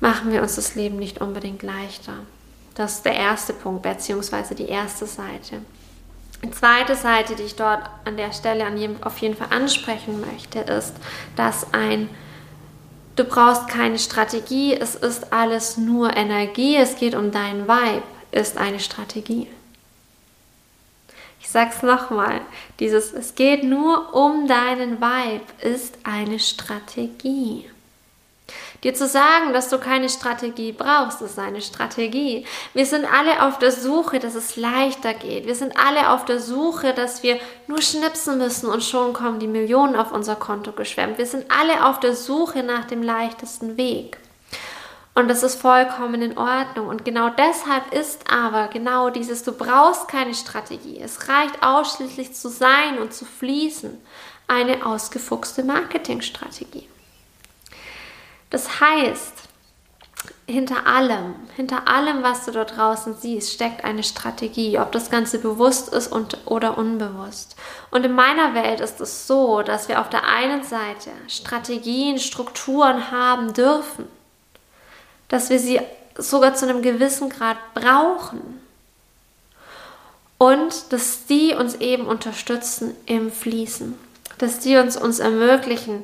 machen 0.00 0.32
wir 0.32 0.42
uns 0.42 0.56
das 0.56 0.74
Leben 0.74 0.98
nicht 0.98 1.20
unbedingt 1.20 1.62
leichter. 1.62 2.14
Das 2.74 2.94
ist 2.94 3.04
der 3.04 3.14
erste 3.14 3.52
Punkt, 3.52 3.82
beziehungsweise 3.82 4.54
die 4.54 4.66
erste 4.66 5.06
Seite. 5.06 5.60
Die 6.44 6.50
zweite 6.50 6.96
Seite, 6.96 7.36
die 7.36 7.44
ich 7.44 7.54
dort 7.54 7.88
an 8.04 8.16
der 8.16 8.32
Stelle 8.32 8.66
auf 9.02 9.18
jeden 9.18 9.36
Fall 9.36 9.48
ansprechen 9.50 10.20
möchte, 10.20 10.58
ist, 10.60 10.94
dass 11.36 11.72
ein 11.72 12.08
Du 13.14 13.24
brauchst 13.24 13.68
keine 13.68 13.98
Strategie, 13.98 14.74
es 14.74 14.94
ist 14.94 15.32
alles 15.32 15.76
nur 15.76 16.16
Energie, 16.16 16.76
es 16.76 16.96
geht 16.96 17.14
um 17.14 17.30
deinen 17.30 17.68
Vibe, 17.68 18.02
ist 18.30 18.56
eine 18.56 18.80
Strategie. 18.80 19.48
Ich 21.40 21.50
sag's 21.50 21.82
nochmal, 21.82 22.40
dieses 22.78 23.12
es 23.12 23.34
geht 23.34 23.64
nur 23.64 24.14
um 24.14 24.46
deinen 24.46 25.00
Vibe 25.00 25.44
ist 25.60 25.98
eine 26.04 26.38
Strategie. 26.38 27.68
Dir 28.82 28.94
zu 28.94 29.06
sagen, 29.06 29.52
dass 29.52 29.68
du 29.68 29.78
keine 29.78 30.08
Strategie 30.08 30.72
brauchst, 30.72 31.22
ist 31.22 31.38
eine 31.38 31.60
Strategie. 31.60 32.44
Wir 32.74 32.84
sind 32.84 33.04
alle 33.04 33.46
auf 33.46 33.60
der 33.60 33.70
Suche, 33.70 34.18
dass 34.18 34.34
es 34.34 34.56
leichter 34.56 35.14
geht. 35.14 35.46
Wir 35.46 35.54
sind 35.54 35.78
alle 35.78 36.10
auf 36.10 36.24
der 36.24 36.40
Suche, 36.40 36.92
dass 36.92 37.22
wir 37.22 37.38
nur 37.68 37.80
schnipsen 37.80 38.38
müssen 38.38 38.68
und 38.68 38.82
schon 38.82 39.12
kommen 39.12 39.38
die 39.38 39.46
Millionen 39.46 39.94
auf 39.94 40.10
unser 40.10 40.34
Konto 40.34 40.72
geschwemmt. 40.72 41.18
Wir 41.18 41.26
sind 41.26 41.46
alle 41.48 41.86
auf 41.86 42.00
der 42.00 42.16
Suche 42.16 42.64
nach 42.64 42.84
dem 42.86 43.04
leichtesten 43.04 43.76
Weg. 43.76 44.18
Und 45.14 45.28
das 45.28 45.44
ist 45.44 45.60
vollkommen 45.60 46.20
in 46.20 46.36
Ordnung. 46.36 46.88
Und 46.88 47.04
genau 47.04 47.28
deshalb 47.28 47.92
ist 47.92 48.32
aber 48.32 48.66
genau 48.68 49.10
dieses, 49.10 49.44
du 49.44 49.52
brauchst 49.52 50.08
keine 50.08 50.34
Strategie. 50.34 50.98
Es 50.98 51.28
reicht 51.28 51.62
ausschließlich 51.62 52.34
zu 52.34 52.48
sein 52.48 52.98
und 52.98 53.12
zu 53.12 53.26
fließen. 53.26 53.96
Eine 54.48 54.84
ausgefuchste 54.84 55.62
Marketingstrategie. 55.62 56.88
Das 58.52 58.82
heißt, 58.82 59.32
hinter 60.46 60.86
allem, 60.86 61.36
hinter 61.56 61.88
allem, 61.88 62.22
was 62.22 62.44
du 62.44 62.52
dort 62.52 62.76
draußen 62.76 63.14
siehst, 63.14 63.50
steckt 63.50 63.82
eine 63.82 64.02
Strategie, 64.02 64.78
ob 64.78 64.92
das 64.92 65.10
Ganze 65.10 65.38
bewusst 65.38 65.88
ist 65.88 66.12
und, 66.12 66.36
oder 66.44 66.76
unbewusst. 66.76 67.56
Und 67.90 68.04
in 68.04 68.12
meiner 68.12 68.54
Welt 68.54 68.80
ist 68.80 69.00
es 69.00 69.26
so, 69.26 69.62
dass 69.62 69.88
wir 69.88 70.02
auf 70.02 70.10
der 70.10 70.24
einen 70.24 70.64
Seite 70.64 71.10
Strategien, 71.28 72.18
Strukturen 72.18 73.10
haben 73.10 73.54
dürfen, 73.54 74.06
dass 75.28 75.48
wir 75.48 75.58
sie 75.58 75.80
sogar 76.18 76.54
zu 76.54 76.68
einem 76.68 76.82
gewissen 76.82 77.30
Grad 77.30 77.56
brauchen 77.72 78.60
und 80.36 80.92
dass 80.92 81.24
die 81.24 81.54
uns 81.54 81.76
eben 81.76 82.06
unterstützen 82.06 82.94
im 83.06 83.32
Fließen, 83.32 83.98
dass 84.36 84.58
die 84.58 84.76
uns 84.76 84.98
uns 84.98 85.20
ermöglichen, 85.20 86.02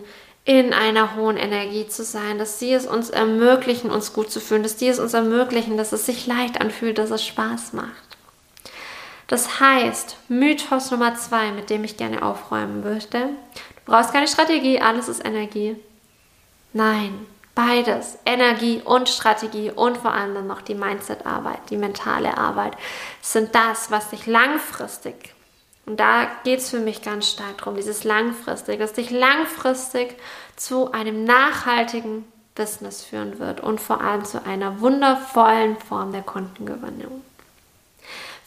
in 0.48 0.72
einer 0.72 1.14
hohen 1.14 1.36
Energie 1.36 1.88
zu 1.88 2.02
sein, 2.02 2.38
dass 2.38 2.58
sie 2.58 2.72
es 2.72 2.86
uns 2.86 3.10
ermöglichen, 3.10 3.90
uns 3.90 4.14
gut 4.14 4.30
zu 4.30 4.40
fühlen, 4.40 4.62
dass 4.62 4.78
sie 4.78 4.88
es 4.88 4.98
uns 4.98 5.12
ermöglichen, 5.12 5.76
dass 5.76 5.92
es 5.92 6.06
sich 6.06 6.26
leicht 6.26 6.62
anfühlt, 6.62 6.96
dass 6.96 7.10
es 7.10 7.22
Spaß 7.22 7.74
macht. 7.74 8.16
Das 9.26 9.60
heißt, 9.60 10.16
Mythos 10.28 10.90
Nummer 10.90 11.14
zwei, 11.16 11.52
mit 11.52 11.68
dem 11.68 11.84
ich 11.84 11.98
gerne 11.98 12.22
aufräumen 12.22 12.82
möchte, 12.82 13.18
du 13.18 13.92
brauchst 13.92 14.14
keine 14.14 14.26
Strategie, 14.26 14.80
alles 14.80 15.10
ist 15.10 15.22
Energie. 15.22 15.76
Nein, 16.72 17.26
beides, 17.54 18.16
Energie 18.24 18.80
und 18.82 19.10
Strategie 19.10 19.70
und 19.70 19.98
vor 19.98 20.14
allem 20.14 20.34
dann 20.34 20.46
noch 20.46 20.62
die 20.62 20.74
Mindset-Arbeit, 20.74 21.68
die 21.68 21.76
mentale 21.76 22.38
Arbeit, 22.38 22.72
sind 23.20 23.54
das, 23.54 23.90
was 23.90 24.08
dich 24.08 24.26
langfristig 24.26 25.34
und 25.88 25.98
da 25.98 26.26
geht 26.44 26.58
es 26.58 26.68
für 26.68 26.80
mich 26.80 27.00
ganz 27.00 27.30
stark 27.30 27.58
darum, 27.58 27.74
dieses 27.74 28.04
langfristig, 28.04 28.78
dass 28.78 28.92
dich 28.92 29.10
langfristig 29.10 30.16
zu 30.54 30.92
einem 30.92 31.24
nachhaltigen 31.24 32.26
Business 32.54 33.02
führen 33.02 33.38
wird 33.38 33.60
und 33.60 33.80
vor 33.80 34.02
allem 34.02 34.22
zu 34.26 34.44
einer 34.44 34.80
wundervollen 34.80 35.78
Form 35.78 36.12
der 36.12 36.20
Kundengewinnung. 36.20 37.22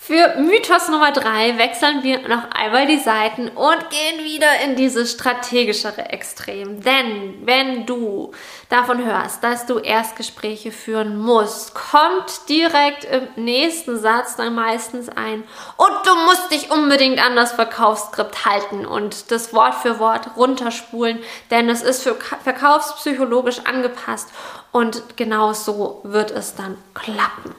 Für 0.04 0.36
Mythos 0.40 0.90
Nummer 0.90 1.12
3 1.12 1.60
wechseln 1.60 2.02
wir 2.02 2.28
noch 2.28 2.50
einmal 2.50 2.88
die 2.88 2.98
Seiten 2.98 3.50
und 3.50 3.90
gehen 3.92 4.26
wieder 4.26 4.48
in 4.66 4.76
dieses 4.76 5.12
strategischere 5.12 6.10
Extrem. 6.10 6.82
Denn 6.82 7.46
wenn 7.46 7.86
du 7.86 8.32
davon 8.68 9.06
hörst, 9.06 9.44
dass 9.44 9.68
du 9.68 9.78
Erstgespräche 9.78 10.72
führen 10.72 11.20
musst, 11.20 11.76
kommt 11.76 12.50
direkt 12.50 13.04
im 13.04 13.28
nächsten 13.36 14.00
Satz 14.00 14.38
dann 14.38 14.56
meistens 14.56 15.08
ein 15.08 15.44
und 15.78 15.92
du 16.04 16.16
musst 16.26 16.52
dich 16.52 16.72
unbedingt 16.72 17.24
an 17.24 17.36
das 17.36 17.52
Verkaufsskript 17.52 18.44
halten 18.44 18.88
und 18.88 19.30
das 19.30 19.54
Wort 19.54 19.76
für 19.76 20.00
Wort 20.00 20.32
runterspulen, 20.36 21.20
denn 21.52 21.70
es 21.70 21.84
ist 21.84 22.02
für 22.02 22.16
verkaufspsychologisch 22.16 23.60
angepasst 23.66 24.30
und 24.72 25.16
genau 25.16 25.54
so 25.54 26.02
wird 26.04 26.32
es 26.32 26.56
dann 26.56 26.80
klappen. 26.96 27.54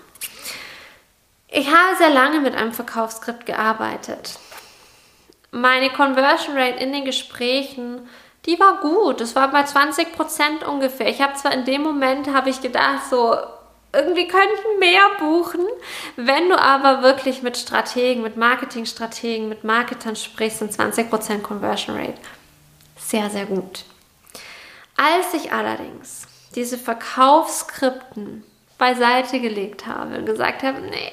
Ich 1.54 1.66
habe 1.66 1.96
sehr 1.98 2.08
lange 2.08 2.40
mit 2.40 2.54
einem 2.54 2.72
Verkaufsskript 2.72 3.44
gearbeitet. 3.44 4.38
Meine 5.50 5.90
Conversion 5.90 6.56
Rate 6.56 6.82
in 6.82 6.94
den 6.94 7.04
Gesprächen, 7.04 8.08
die 8.46 8.58
war 8.58 8.80
gut. 8.80 9.20
Es 9.20 9.36
war 9.36 9.50
bei 9.50 9.62
20 9.62 10.12
Prozent 10.12 10.64
ungefähr. 10.64 11.08
Ich 11.08 11.20
habe 11.20 11.34
zwar 11.34 11.52
in 11.52 11.66
dem 11.66 11.82
Moment, 11.82 12.32
habe 12.32 12.48
ich 12.48 12.62
gedacht, 12.62 13.02
so, 13.10 13.36
irgendwie 13.92 14.26
könnten 14.28 14.78
mehr 14.78 15.02
buchen. 15.18 15.66
Wenn 16.16 16.48
du 16.48 16.58
aber 16.58 17.02
wirklich 17.02 17.42
mit 17.42 17.58
Strategen, 17.58 18.22
mit 18.22 18.38
Marketingstrategen, 18.38 19.50
mit 19.50 19.62
Marketern 19.62 20.16
sprichst, 20.16 20.60
sind 20.60 20.72
20% 20.72 21.42
Conversion 21.42 21.98
Rate 21.98 22.18
sehr, 22.96 23.28
sehr 23.28 23.44
gut. 23.44 23.84
Als 24.96 25.34
ich 25.34 25.52
allerdings 25.52 26.26
diese 26.54 26.78
Verkaufsskripten 26.78 28.42
beiseite 28.78 29.38
gelegt 29.38 29.86
habe 29.86 30.16
und 30.16 30.24
gesagt 30.24 30.62
habe, 30.62 30.80
nee, 30.80 31.12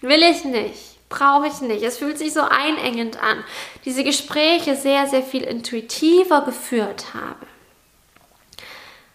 Will 0.00 0.22
ich 0.22 0.44
nicht. 0.44 0.98
Brauche 1.08 1.46
ich 1.46 1.60
nicht. 1.60 1.82
Es 1.82 1.98
fühlt 1.98 2.18
sich 2.18 2.32
so 2.32 2.42
einengend 2.42 3.22
an. 3.22 3.42
Diese 3.84 4.04
Gespräche 4.04 4.76
sehr, 4.76 5.06
sehr 5.06 5.22
viel 5.22 5.42
intuitiver 5.42 6.42
geführt 6.42 7.14
habe. 7.14 7.46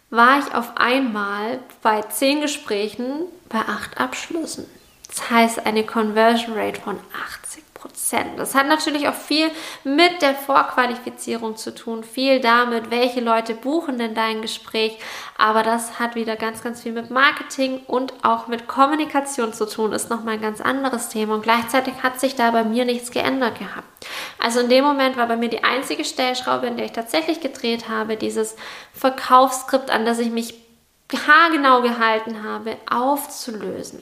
War 0.10 0.40
ich 0.40 0.54
auf 0.54 0.78
einmal 0.78 1.60
bei 1.82 2.02
zehn 2.02 2.42
Gesprächen 2.42 3.26
bei 3.50 3.60
acht 3.60 3.98
Abschlüssen. 3.98 4.66
Das 5.08 5.30
heißt 5.30 5.66
eine 5.66 5.86
Conversion 5.86 6.58
Rate 6.58 6.82
von 6.82 7.00
80 7.32 7.63
Prozent. 7.84 8.40
Das 8.40 8.56
hat 8.56 8.68
natürlich 8.68 9.10
auch 9.10 9.14
viel 9.14 9.52
mit 9.84 10.22
der 10.22 10.36
Vorqualifizierung 10.36 11.58
zu 11.58 11.76
tun, 11.76 12.06
viel 12.06 12.40
damit, 12.40 12.92
welche 12.92 13.20
Leute 13.20 13.56
buchen 13.56 13.98
denn 13.98 14.16
dein 14.16 14.42
Gespräch. 14.42 14.98
Aber 15.38 15.64
das 15.64 16.00
hat 16.00 16.16
wieder 16.16 16.38
ganz, 16.38 16.64
ganz 16.64 16.82
viel 16.82 16.94
mit 16.94 17.10
Marketing 17.10 17.82
und 17.88 18.14
auch 18.24 18.48
mit 18.48 18.70
Kommunikation 18.70 19.52
zu 19.52 19.68
tun. 19.68 19.92
Ist 19.92 20.10
nochmal 20.10 20.36
ein 20.36 20.42
ganz 20.42 20.62
anderes 20.62 21.10
Thema. 21.10 21.36
Und 21.36 21.44
gleichzeitig 21.44 21.96
hat 22.02 22.22
sich 22.22 22.36
da 22.36 22.52
bei 22.52 22.64
mir 22.64 22.86
nichts 22.86 23.12
geändert 23.12 23.60
gehabt. 23.60 24.08
Also 24.40 24.62
in 24.62 24.70
dem 24.70 24.86
Moment 24.86 25.18
war 25.18 25.28
bei 25.28 25.36
mir 25.36 25.50
die 25.50 25.66
einzige 25.66 26.06
Stellschraube, 26.06 26.68
in 26.68 26.78
der 26.78 26.86
ich 26.86 26.94
tatsächlich 26.94 27.42
gedreht 27.42 27.90
habe, 27.90 28.16
dieses 28.16 28.56
Verkaufsskript, 28.94 29.92
an 29.92 30.06
das 30.06 30.20
ich 30.20 30.32
mich 30.32 30.63
haargenau 31.12 31.82
gehalten 31.82 32.44
habe, 32.44 32.78
aufzulösen. 32.90 34.02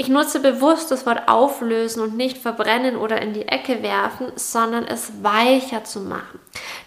Ich 0.00 0.08
nutze 0.08 0.38
bewusst 0.38 0.92
das 0.92 1.06
Wort 1.06 1.28
auflösen 1.28 2.02
und 2.02 2.16
nicht 2.16 2.38
verbrennen 2.38 2.96
oder 2.96 3.20
in 3.20 3.32
die 3.34 3.48
Ecke 3.48 3.82
werfen, 3.82 4.30
sondern 4.36 4.86
es 4.86 5.24
weicher 5.24 5.82
zu 5.82 6.00
machen. 6.00 6.38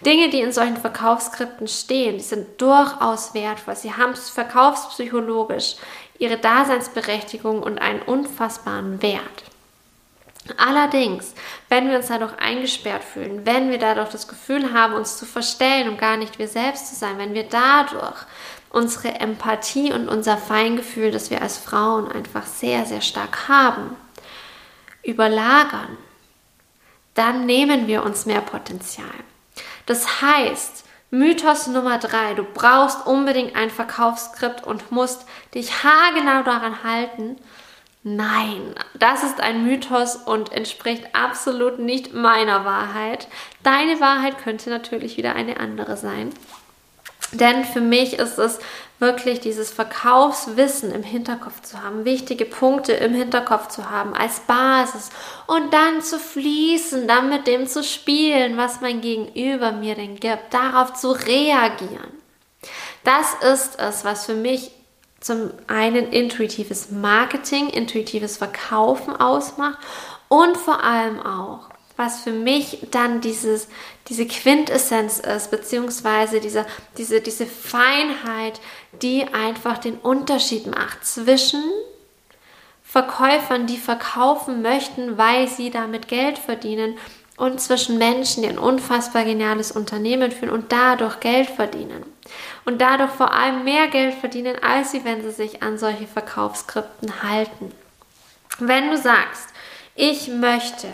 Dinge, 0.05 0.29
die 0.29 0.39
in 0.39 0.53
solchen 0.53 0.77
Verkaufsskripten 0.77 1.67
stehen, 1.67 2.17
die 2.17 2.24
sind 2.24 2.62
durchaus 2.62 3.34
wertvoll. 3.34 3.75
Sie 3.75 3.93
haben 3.93 4.15
verkaufspsychologisch 4.15 5.75
ihre 6.20 6.38
Daseinsberechtigung 6.38 7.62
und 7.62 7.79
einen 7.79 8.01
unfassbaren 8.01 9.01
Wert. 9.01 9.43
Allerdings, 10.58 11.34
wenn 11.69 11.89
wir 11.89 11.97
uns 11.97 12.08
dadurch 12.08 12.34
eingesperrt 12.39 13.04
fühlen, 13.04 13.45
wenn 13.45 13.69
wir 13.69 13.78
dadurch 13.78 14.10
das 14.10 14.28
Gefühl 14.28 14.73
haben, 14.73 14.93
uns 14.93 15.17
zu 15.17 15.26
verstellen 15.26 15.89
und 15.89 15.99
gar 15.99 16.17
nicht 16.17 16.39
wir 16.39 16.47
selbst 16.47 16.88
zu 16.88 16.95
sein, 16.95 17.17
wenn 17.17 17.34
wir 17.34 17.43
dadurch 17.43 18.26
unsere 18.71 19.19
Empathie 19.19 19.91
und 19.91 20.07
unser 20.07 20.38
Feingefühl, 20.38 21.12
das 21.12 21.29
wir 21.29 21.41
als 21.41 21.57
Frauen 21.57 22.12
einfach 22.12 22.45
sehr, 22.45 22.86
sehr 22.86 23.01
stark 23.01 23.47
haben, 23.47 23.95
überlagern, 25.03 25.97
dann 27.13 27.45
nehmen 27.45 27.88
wir 27.88 28.03
uns 28.03 28.25
mehr 28.25 28.41
Potenzial. 28.41 29.07
Das 29.86 30.21
heißt, 30.21 30.86
Mythos 31.10 31.67
Nummer 31.67 31.97
drei, 31.97 32.34
du 32.36 32.43
brauchst 32.43 33.05
unbedingt 33.05 33.57
ein 33.57 33.69
Verkaufsskript 33.69 34.65
und 34.65 34.93
musst 34.93 35.25
dich 35.53 35.84
haargenau 35.84 36.43
daran 36.43 36.84
halten. 36.84 37.36
Nein, 38.03 38.73
das 38.93 39.23
ist 39.23 39.41
ein 39.41 39.65
Mythos 39.65 40.15
und 40.15 40.53
entspricht 40.53 41.13
absolut 41.13 41.79
nicht 41.79 42.13
meiner 42.13 42.63
Wahrheit. 42.63 43.27
Deine 43.62 43.99
Wahrheit 43.99 44.38
könnte 44.38 44.69
natürlich 44.69 45.17
wieder 45.17 45.36
eine 45.36 45.60
andere 45.60 45.97
sein. 45.97 46.29
Denn 47.32 47.63
für 47.63 47.82
mich 47.82 48.20
ist 48.20 48.38
es 48.38 48.60
wirklich 49.00 49.39
dieses 49.39 49.72
Verkaufswissen 49.72 50.91
im 50.91 51.02
Hinterkopf 51.02 51.62
zu 51.62 51.82
haben, 51.82 52.06
wichtige 52.06 52.46
Punkte 52.46 52.94
im 52.94 53.13
Hinterkopf 53.13 53.70
zu 53.70 53.89
haben 53.89 54.13
als 54.13 54.41
Basis 54.41 55.10
und 55.48 55.74
dann 55.74 56.02
zu 56.02 56.20
fließen, 56.20 57.08
dann 57.08 57.30
mit 57.30 57.48
dem 57.48 57.67
zu 57.67 57.84
spielen, 57.84 58.58
was 58.58 58.82
mein 58.82 59.02
Gegenüber 59.02 59.72
mir 59.72 59.96
denn 59.96 60.15
gibt, 60.15 60.54
darauf 60.54 60.94
zu 60.94 61.12
reagieren. 61.12 62.12
Das 63.04 63.34
ist 63.54 63.80
es, 63.80 64.06
was 64.06 64.26
für 64.28 64.36
mich 64.36 64.72
zum 65.20 65.52
einen 65.67 66.12
intuitives 66.12 66.91
Marketing, 66.91 67.70
intuitives 67.70 68.38
Verkaufen 68.38 69.15
ausmacht 69.15 69.80
und 70.28 70.58
vor 70.58 70.84
allem 70.84 71.20
auch 71.20 71.70
was 72.02 72.22
für 72.22 72.32
mich 72.32 72.88
dann 72.92 73.22
dieses, 73.22 73.68
diese 74.10 74.26
Quintessenz 74.26 75.20
ist, 75.20 75.52
beziehungsweise 75.52 76.42
diese, 76.42 76.66
diese, 76.98 77.22
diese 77.22 77.46
Feinheit, 77.46 78.60
die 79.02 79.26
einfach 79.32 79.78
den 79.78 79.96
Unterschied 79.98 80.68
macht 80.68 81.06
zwischen 81.06 81.64
Verkäufern, 82.84 83.68
die 83.68 83.78
verkaufen 83.78 84.62
möchten, 84.62 85.18
weil 85.18 85.48
sie 85.48 85.70
damit 85.70 86.10
Geld 86.10 86.38
verdienen, 86.38 86.98
und 87.42 87.60
zwischen 87.60 87.98
Menschen, 87.98 88.44
die 88.44 88.50
ein 88.50 88.60
unfassbar 88.60 89.24
geniales 89.24 89.72
Unternehmen 89.72 90.32
führen 90.32 90.52
und 90.52 90.72
dadurch 90.72 91.20
Geld 91.22 91.50
verdienen. 91.50 92.06
Und 92.66 92.82
dadurch 92.82 93.10
vor 93.10 93.34
allem 93.34 93.64
mehr 93.64 93.88
Geld 93.88 94.14
verdienen, 94.14 94.58
als 94.62 94.92
sie, 94.92 95.04
wenn 95.06 95.24
sie 95.24 95.32
sich 95.32 95.64
an 95.64 95.80
solche 95.80 96.06
Verkaufsskripten 96.06 97.24
halten. 97.24 97.72
Wenn 98.60 98.92
du 98.92 98.98
sagst, 98.98 99.48
ich 99.96 100.28
möchte 100.28 100.88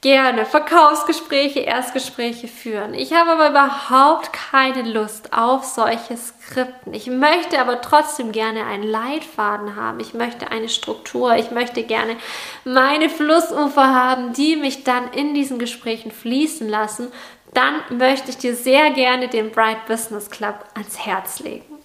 gerne 0.00 0.46
Verkaufsgespräche, 0.46 1.60
Erstgespräche 1.60 2.46
führen. 2.46 2.94
Ich 2.94 3.12
habe 3.12 3.32
aber 3.32 3.50
überhaupt 3.50 4.32
keine 4.32 4.82
Lust 4.82 5.32
auf 5.32 5.64
solche 5.64 6.16
Skripten. 6.16 6.94
Ich 6.94 7.08
möchte 7.08 7.60
aber 7.60 7.80
trotzdem 7.80 8.30
gerne 8.30 8.64
einen 8.64 8.84
Leitfaden 8.84 9.74
haben. 9.74 9.98
Ich 9.98 10.14
möchte 10.14 10.50
eine 10.52 10.68
Struktur. 10.68 11.34
Ich 11.34 11.50
möchte 11.50 11.82
gerne 11.82 12.16
meine 12.64 13.08
Flussufer 13.08 13.92
haben, 13.92 14.32
die 14.34 14.56
mich 14.56 14.84
dann 14.84 15.12
in 15.12 15.34
diesen 15.34 15.58
Gesprächen 15.58 16.12
fließen 16.12 16.68
lassen. 16.68 17.10
Dann 17.52 17.74
möchte 17.90 18.30
ich 18.30 18.38
dir 18.38 18.54
sehr 18.54 18.90
gerne 18.90 19.28
den 19.28 19.50
Bright 19.50 19.86
Business 19.86 20.30
Club 20.30 20.64
ans 20.74 21.04
Herz 21.04 21.40
legen. 21.40 21.77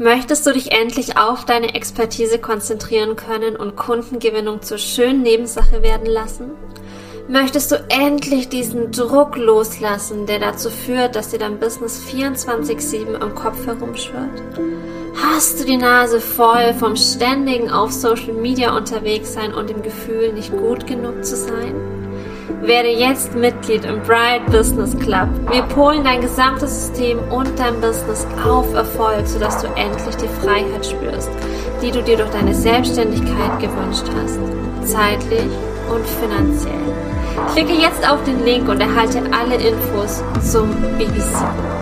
Möchtest 0.00 0.46
du 0.46 0.52
dich 0.52 0.70
endlich 0.70 1.16
auf 1.16 1.44
deine 1.44 1.74
Expertise 1.74 2.38
konzentrieren 2.38 3.16
können 3.16 3.56
und 3.56 3.74
Kundengewinnung 3.74 4.62
zur 4.62 4.78
schönen 4.78 5.22
Nebensache 5.22 5.82
werden 5.82 6.06
lassen? 6.06 6.52
Möchtest 7.26 7.72
du 7.72 7.84
endlich 7.88 8.48
diesen 8.48 8.92
Druck 8.92 9.36
loslassen, 9.36 10.26
der 10.26 10.38
dazu 10.38 10.70
führt, 10.70 11.16
dass 11.16 11.30
dir 11.30 11.40
dein 11.40 11.58
Business 11.58 11.98
24/7 11.98 13.20
im 13.20 13.34
Kopf 13.34 13.66
herumschwirrt? 13.66 14.40
Hast 15.20 15.60
du 15.60 15.64
die 15.64 15.76
Nase 15.76 16.20
voll 16.20 16.74
vom 16.74 16.94
ständigen 16.94 17.68
auf 17.68 17.90
Social 17.90 18.34
Media 18.34 18.76
unterwegs 18.76 19.34
sein 19.34 19.52
und 19.52 19.68
dem 19.68 19.82
Gefühl, 19.82 20.32
nicht 20.32 20.52
gut 20.52 20.86
genug 20.86 21.24
zu 21.24 21.34
sein? 21.34 21.97
Werde 22.60 22.88
jetzt 22.88 23.34
Mitglied 23.36 23.84
im 23.84 24.02
Bright 24.02 24.44
Business 24.46 24.96
Club. 24.98 25.28
Wir 25.50 25.62
polen 25.62 26.02
dein 26.02 26.20
gesamtes 26.20 26.86
System 26.86 27.20
und 27.30 27.56
dein 27.56 27.80
Business 27.80 28.26
auf 28.44 28.74
Erfolg, 28.74 29.26
sodass 29.26 29.62
du 29.62 29.68
endlich 29.68 30.16
die 30.16 30.28
Freiheit 30.40 30.84
spürst, 30.84 31.30
die 31.80 31.92
du 31.92 32.02
dir 32.02 32.16
durch 32.16 32.30
deine 32.30 32.54
Selbstständigkeit 32.54 33.60
gewünscht 33.60 34.04
hast. 34.20 34.40
Zeitlich 34.84 35.50
und 35.88 36.04
finanziell. 36.20 36.74
Klicke 37.52 37.80
jetzt 37.80 38.08
auf 38.10 38.22
den 38.24 38.44
Link 38.44 38.68
und 38.68 38.80
erhalte 38.80 39.22
alle 39.32 39.54
Infos 39.54 40.22
zum 40.42 40.70
BBC. 40.98 41.77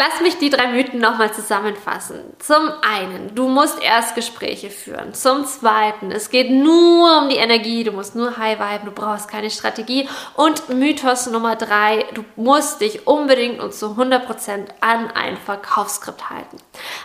Lass 0.00 0.20
mich 0.20 0.38
die 0.38 0.48
drei 0.48 0.68
Mythen 0.68 1.00
nochmal 1.00 1.34
zusammenfassen. 1.34 2.20
Zum 2.38 2.70
einen, 2.82 3.34
du 3.34 3.48
musst 3.48 3.82
erst 3.82 4.14
Gespräche 4.14 4.70
führen. 4.70 5.12
Zum 5.12 5.44
zweiten, 5.44 6.12
es 6.12 6.30
geht 6.30 6.52
nur 6.52 7.18
um 7.18 7.28
die 7.28 7.34
Energie, 7.34 7.82
du 7.82 7.90
musst 7.90 8.14
nur 8.14 8.36
high 8.38 8.60
vibe, 8.60 8.84
du 8.84 8.92
brauchst 8.92 9.28
keine 9.28 9.50
Strategie. 9.50 10.08
Und 10.36 10.68
Mythos 10.68 11.26
Nummer 11.26 11.56
drei, 11.56 12.06
du 12.14 12.24
musst 12.36 12.80
dich 12.80 13.08
unbedingt 13.08 13.58
und 13.58 13.74
zu 13.74 13.86
100% 13.86 14.68
an 14.80 15.10
ein 15.10 15.36
Verkaufsskript 15.36 16.30
halten. 16.30 16.58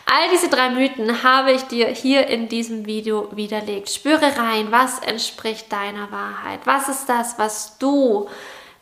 All 0.05 0.29
diese 0.31 0.49
drei 0.49 0.69
Mythen 0.69 1.23
habe 1.23 1.51
ich 1.51 1.63
dir 1.63 1.87
hier 1.87 2.27
in 2.27 2.47
diesem 2.47 2.85
Video 2.85 3.27
widerlegt. 3.35 3.89
Spüre 3.89 4.37
rein, 4.37 4.67
was 4.69 4.99
entspricht 4.99 5.73
deiner 5.73 6.11
Wahrheit? 6.11 6.59
Was 6.65 6.89
ist 6.89 7.09
das, 7.09 7.39
was 7.39 7.79
du 7.79 8.29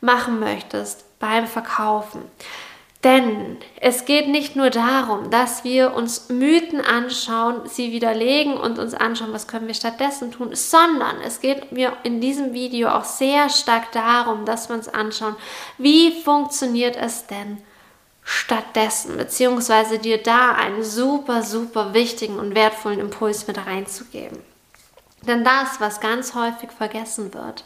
machen 0.02 0.42
möchtest 0.42 1.06
beim 1.18 1.48
Verkaufen? 1.48 2.24
Denn 3.04 3.58
es 3.80 4.06
geht 4.06 4.28
nicht 4.28 4.56
nur 4.56 4.70
darum, 4.70 5.32
dass 5.32 5.64
wir 5.64 5.96
uns 5.96 6.30
Mythen 6.30 6.82
anschauen, 6.82 7.68
sie 7.68 7.92
widerlegen 7.92 8.54
und 8.54 8.78
uns 8.78 8.94
anschauen, 8.94 9.34
was 9.34 9.48
können 9.48 9.66
wir 9.66 9.74
stattdessen 9.74 10.32
tun, 10.32 10.50
sondern 10.54 11.20
es 11.26 11.42
geht 11.42 11.72
mir 11.72 11.94
in 12.04 12.22
diesem 12.22 12.54
Video 12.54 12.90
auch 12.90 13.06
sehr 13.06 13.50
stark 13.50 13.92
darum, 13.92 14.46
dass 14.46 14.70
wir 14.70 14.76
uns 14.76 14.88
anschauen, 14.88 15.36
wie 15.80 16.22
funktioniert 16.22 16.96
es 16.96 17.26
denn 17.26 17.58
stattdessen, 18.24 19.18
beziehungsweise 19.18 19.98
dir 19.98 20.22
da 20.22 20.52
einen 20.52 20.84
super, 20.84 21.42
super 21.42 21.96
wichtigen 21.96 22.38
und 22.38 22.54
wertvollen 22.54 23.00
Impuls 23.00 23.48
mit 23.48 23.58
reinzugeben. 23.66 24.38
Denn 25.24 25.44
das, 25.44 25.80
was 25.80 26.00
ganz 26.00 26.36
häufig 26.36 26.72
vergessen 26.72 27.34
wird, 27.34 27.64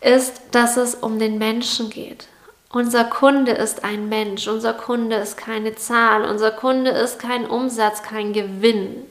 ist, 0.00 0.40
dass 0.52 0.78
es 0.78 0.94
um 0.94 1.18
den 1.18 1.36
Menschen 1.36 1.90
geht. 1.90 2.28
Unser 2.70 3.04
Kunde 3.04 3.52
ist 3.52 3.82
ein 3.82 4.10
Mensch, 4.10 4.46
unser 4.46 4.74
Kunde 4.74 5.16
ist 5.16 5.38
keine 5.38 5.74
Zahl, 5.74 6.24
unser 6.24 6.50
Kunde 6.50 6.90
ist 6.90 7.18
kein 7.18 7.46
Umsatz, 7.46 8.02
kein 8.02 8.34
Gewinn. 8.34 9.06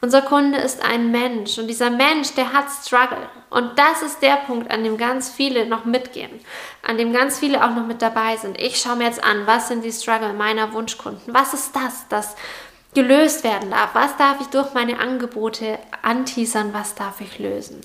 Unser 0.00 0.20
Kunde 0.20 0.58
ist 0.58 0.84
ein 0.84 1.12
Mensch 1.12 1.56
und 1.58 1.68
dieser 1.68 1.90
Mensch, 1.90 2.34
der 2.34 2.52
hat 2.52 2.66
Struggle. 2.68 3.26
Und 3.50 3.78
das 3.78 4.02
ist 4.02 4.20
der 4.20 4.36
Punkt, 4.36 4.68
an 4.70 4.82
dem 4.82 4.98
ganz 4.98 5.30
viele 5.30 5.64
noch 5.64 5.84
mitgehen, 5.84 6.40
an 6.82 6.98
dem 6.98 7.12
ganz 7.12 7.38
viele 7.38 7.64
auch 7.64 7.70
noch 7.70 7.86
mit 7.86 8.02
dabei 8.02 8.36
sind. 8.36 8.60
Ich 8.60 8.78
schaue 8.78 8.96
mir 8.96 9.04
jetzt 9.04 9.22
an, 9.22 9.46
was 9.46 9.68
sind 9.68 9.84
die 9.84 9.92
Struggle 9.92 10.32
meiner 10.32 10.72
Wunschkunden? 10.72 11.32
Was 11.32 11.54
ist 11.54 11.74
das, 11.76 12.08
das 12.08 12.34
gelöst 12.94 13.44
werden 13.44 13.70
darf. 13.70 13.90
Was 13.94 14.16
darf 14.16 14.40
ich 14.40 14.46
durch 14.48 14.72
meine 14.72 15.00
Angebote 15.00 15.78
anteasern? 16.02 16.72
Was 16.72 16.94
darf 16.94 17.20
ich 17.20 17.38
lösen? 17.38 17.80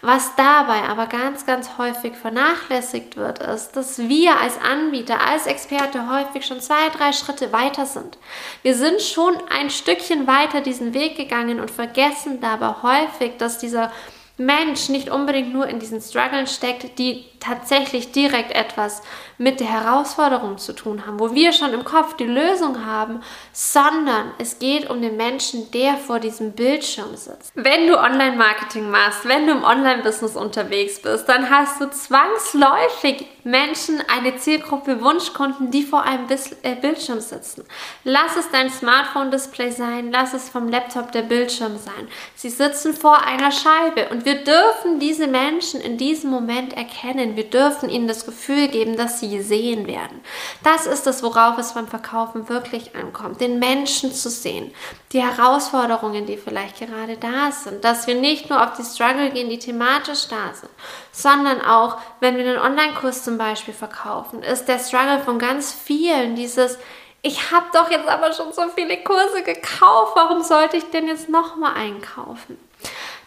Was 0.00 0.34
dabei 0.36 0.82
aber 0.88 1.06
ganz, 1.06 1.46
ganz 1.46 1.76
häufig 1.78 2.16
vernachlässigt 2.16 3.16
wird, 3.16 3.40
ist, 3.40 3.72
dass 3.72 3.98
wir 3.98 4.40
als 4.40 4.58
Anbieter, 4.60 5.20
als 5.20 5.46
Experte 5.46 6.10
häufig 6.10 6.46
schon 6.46 6.60
zwei, 6.60 6.88
drei 6.96 7.12
Schritte 7.12 7.52
weiter 7.52 7.86
sind. 7.86 8.18
Wir 8.62 8.74
sind 8.74 9.02
schon 9.02 9.34
ein 9.50 9.70
Stückchen 9.70 10.26
weiter 10.26 10.62
diesen 10.62 10.94
Weg 10.94 11.16
gegangen 11.16 11.60
und 11.60 11.70
vergessen 11.70 12.40
dabei 12.40 12.74
häufig, 12.82 13.36
dass 13.38 13.58
dieser 13.58 13.92
Mensch 14.36 14.88
nicht 14.88 15.10
unbedingt 15.10 15.52
nur 15.52 15.68
in 15.68 15.78
diesen 15.78 16.00
Struggeln 16.00 16.48
steckt, 16.48 16.98
die 16.98 17.24
tatsächlich 17.38 18.10
direkt 18.10 18.52
etwas 18.52 19.02
mit 19.38 19.60
der 19.60 19.68
Herausforderung 19.68 20.58
zu 20.58 20.72
tun 20.72 21.06
haben, 21.06 21.20
wo 21.20 21.34
wir 21.34 21.52
schon 21.52 21.72
im 21.72 21.84
Kopf 21.84 22.16
die 22.16 22.24
Lösung 22.24 22.84
haben, 22.84 23.20
sondern 23.52 24.32
es 24.38 24.58
geht 24.58 24.90
um 24.90 25.00
den 25.00 25.16
Menschen, 25.16 25.70
der 25.70 25.96
vor 25.96 26.18
diesem 26.18 26.52
Bildschirm 26.52 27.14
sitzt. 27.14 27.52
Wenn 27.54 27.86
du 27.86 27.96
Online-Marketing 27.96 28.90
machst, 28.90 29.28
wenn 29.28 29.46
du 29.46 29.52
im 29.52 29.62
Online-Business 29.62 30.34
unterwegs 30.34 31.00
bist, 31.00 31.28
dann 31.28 31.48
hast 31.48 31.80
du 31.80 31.88
zwangsläufig 31.90 33.26
Menschen, 33.44 34.02
eine 34.08 34.36
Zielgruppe 34.36 35.02
Wunschkunden, 35.02 35.70
die 35.70 35.82
vor 35.82 36.02
einem 36.02 36.26
äh, 36.62 36.74
Bildschirm 36.76 37.20
sitzen. 37.20 37.64
Lass 38.02 38.36
es 38.36 38.50
dein 38.50 38.70
Smartphone-Display 38.70 39.70
sein, 39.70 40.10
lass 40.10 40.32
es 40.32 40.48
vom 40.48 40.68
Laptop 40.68 41.12
der 41.12 41.22
Bildschirm 41.22 41.76
sein. 41.76 42.08
Sie 42.34 42.48
sitzen 42.48 42.94
vor 42.94 43.22
einer 43.22 43.52
Scheibe 43.52 44.08
und 44.10 44.24
wir 44.24 44.44
dürfen 44.44 44.98
diese 44.98 45.26
Menschen 45.26 45.82
in 45.82 45.98
diesem 45.98 46.30
Moment 46.30 46.72
erkennen, 46.72 47.36
wir 47.36 47.44
dürfen 47.44 47.90
ihnen 47.90 48.08
das 48.08 48.24
Gefühl 48.24 48.68
geben, 48.68 48.96
dass 48.96 49.20
sie 49.20 49.36
gesehen 49.36 49.86
werden. 49.86 50.20
Das 50.62 50.86
ist 50.86 51.06
es, 51.06 51.22
worauf 51.22 51.58
es 51.58 51.74
beim 51.74 51.86
Verkaufen 51.86 52.48
wirklich 52.48 52.96
ankommt, 52.96 53.42
den 53.42 53.58
Menschen 53.58 54.12
zu 54.12 54.30
sehen, 54.30 54.72
die 55.12 55.22
Herausforderungen, 55.22 56.24
die 56.24 56.38
vielleicht 56.38 56.78
gerade 56.78 57.18
da 57.18 57.52
sind, 57.52 57.84
dass 57.84 58.06
wir 58.06 58.14
nicht 58.14 58.48
nur 58.48 58.62
auf 58.62 58.76
die 58.76 58.84
Struggle 58.84 59.30
gehen, 59.30 59.50
die 59.50 59.58
thematisch 59.58 60.28
da 60.28 60.54
sind, 60.54 60.70
sondern 61.14 61.62
auch, 61.62 61.98
wenn 62.20 62.36
wir 62.36 62.44
einen 62.44 62.58
Online-Kurs 62.58 63.24
zum 63.24 63.38
Beispiel 63.38 63.72
verkaufen, 63.72 64.42
ist 64.42 64.66
der 64.66 64.78
Struggle 64.78 65.20
von 65.24 65.38
ganz 65.38 65.72
vielen 65.72 66.34
dieses 66.36 66.78
ich 67.26 67.50
habe 67.50 67.64
doch 67.72 67.90
jetzt 67.90 68.06
aber 68.06 68.34
schon 68.34 68.52
so 68.52 68.64
viele 68.74 69.02
Kurse 69.02 69.42
gekauft, 69.42 70.12
warum 70.14 70.42
sollte 70.42 70.76
ich 70.76 70.90
denn 70.90 71.08
jetzt 71.08 71.30
nochmal 71.30 71.72
einkaufen? 71.72 72.58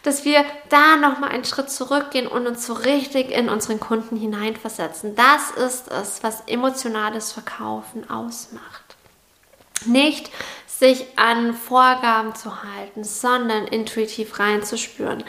dass 0.02 0.24
wir 0.24 0.44
da 0.68 0.96
nochmal 0.96 1.30
einen 1.30 1.44
Schritt 1.44 1.70
zurückgehen 1.70 2.26
und 2.26 2.46
uns 2.46 2.66
so 2.66 2.72
richtig 2.72 3.30
in 3.30 3.48
unseren 3.48 3.80
Kunden 3.80 4.16
hineinversetzen. 4.16 5.14
Das 5.16 5.50
ist 5.50 5.90
es, 5.90 6.22
was 6.22 6.42
emotionales 6.46 7.32
Verkaufen 7.32 8.08
ausmacht. 8.08 8.96
Nicht 9.84 10.30
sich 10.66 11.06
an 11.16 11.54
Vorgaben 11.54 12.34
zu 12.34 12.62
halten, 12.62 13.04
sondern 13.04 13.66
intuitiv 13.66 14.38
reinzuspüren 14.38 15.24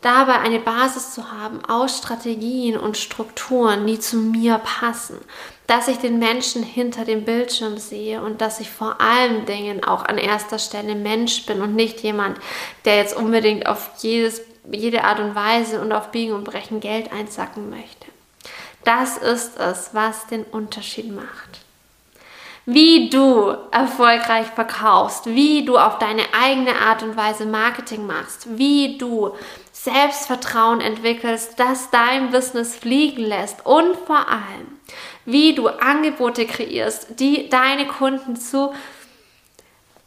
dabei 0.00 0.38
eine 0.38 0.60
Basis 0.60 1.14
zu 1.14 1.30
haben 1.30 1.64
aus 1.66 1.98
Strategien 1.98 2.78
und 2.78 2.96
Strukturen, 2.96 3.86
die 3.86 3.98
zu 3.98 4.16
mir 4.16 4.58
passen, 4.58 5.18
dass 5.66 5.88
ich 5.88 5.98
den 5.98 6.18
Menschen 6.18 6.62
hinter 6.62 7.04
dem 7.04 7.24
Bildschirm 7.24 7.78
sehe 7.78 8.22
und 8.22 8.40
dass 8.40 8.60
ich 8.60 8.70
vor 8.70 9.00
allen 9.00 9.46
Dingen 9.46 9.84
auch 9.84 10.04
an 10.04 10.18
erster 10.18 10.58
Stelle 10.58 10.94
Mensch 10.94 11.46
bin 11.46 11.60
und 11.60 11.74
nicht 11.74 12.00
jemand, 12.00 12.38
der 12.84 12.96
jetzt 12.96 13.16
unbedingt 13.16 13.66
auf 13.66 13.90
jedes, 13.98 14.42
jede 14.70 15.04
Art 15.04 15.20
und 15.20 15.34
Weise 15.34 15.80
und 15.80 15.92
auf 15.92 16.10
Biegen 16.10 16.34
und 16.34 16.44
Brechen 16.44 16.80
Geld 16.80 17.12
einsacken 17.12 17.70
möchte. 17.70 18.06
Das 18.84 19.18
ist 19.18 19.58
es, 19.58 19.90
was 19.92 20.26
den 20.26 20.44
Unterschied 20.44 21.14
macht 21.14 21.60
wie 22.66 23.10
du 23.10 23.54
erfolgreich 23.70 24.46
verkaufst, 24.46 25.26
wie 25.26 25.64
du 25.64 25.76
auf 25.76 25.98
deine 25.98 26.22
eigene 26.40 26.76
Art 26.76 27.02
und 27.02 27.16
Weise 27.16 27.46
Marketing 27.46 28.06
machst, 28.06 28.46
wie 28.58 28.98
du 28.98 29.34
Selbstvertrauen 29.82 30.82
entwickelst, 30.82 31.58
das 31.58 31.88
dein 31.90 32.30
Business 32.30 32.76
fliegen 32.76 33.22
lässt 33.22 33.64
und 33.64 33.96
vor 33.96 34.28
allem, 34.28 34.78
wie 35.24 35.54
du 35.54 35.68
Angebote 35.68 36.44
kreierst, 36.44 37.18
die 37.18 37.48
deine 37.48 37.86
Kunden 37.86 38.36
zu 38.36 38.74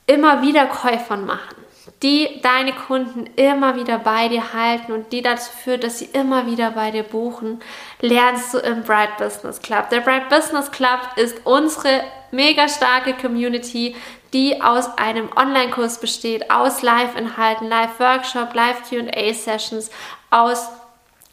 immer 0.05 0.43
wieder 0.43 0.67
Käufern 0.67 1.25
machen, 1.25 1.55
die 2.03 2.39
deine 2.43 2.73
Kunden 2.73 3.25
immer 3.35 3.75
wieder 3.75 3.97
bei 3.97 4.27
dir 4.27 4.53
halten 4.53 4.91
und 4.91 5.11
die 5.11 5.23
dazu 5.23 5.51
führt, 5.51 5.83
dass 5.83 5.97
sie 5.97 6.09
immer 6.13 6.45
wieder 6.45 6.69
bei 6.71 6.91
dir 6.91 7.03
buchen, 7.03 7.59
lernst 7.99 8.53
du 8.53 8.59
im 8.59 8.83
Bright 8.83 9.17
Business 9.17 9.59
Club. 9.59 9.89
Der 9.89 10.01
Bright 10.01 10.29
Business 10.29 10.69
Club 10.69 10.99
ist 11.15 11.37
unsere 11.45 12.03
mega 12.33 12.67
starke 12.67 13.13
Community, 13.13 13.95
die 14.33 14.61
aus 14.61 14.97
einem 14.97 15.29
Online-Kurs 15.35 15.99
besteht, 15.99 16.49
aus 16.51 16.81
Live-Inhalten, 16.81 17.69
Live-Workshop, 17.69 18.53
Live-QA-Sessions, 18.53 19.91
aus 20.31 20.67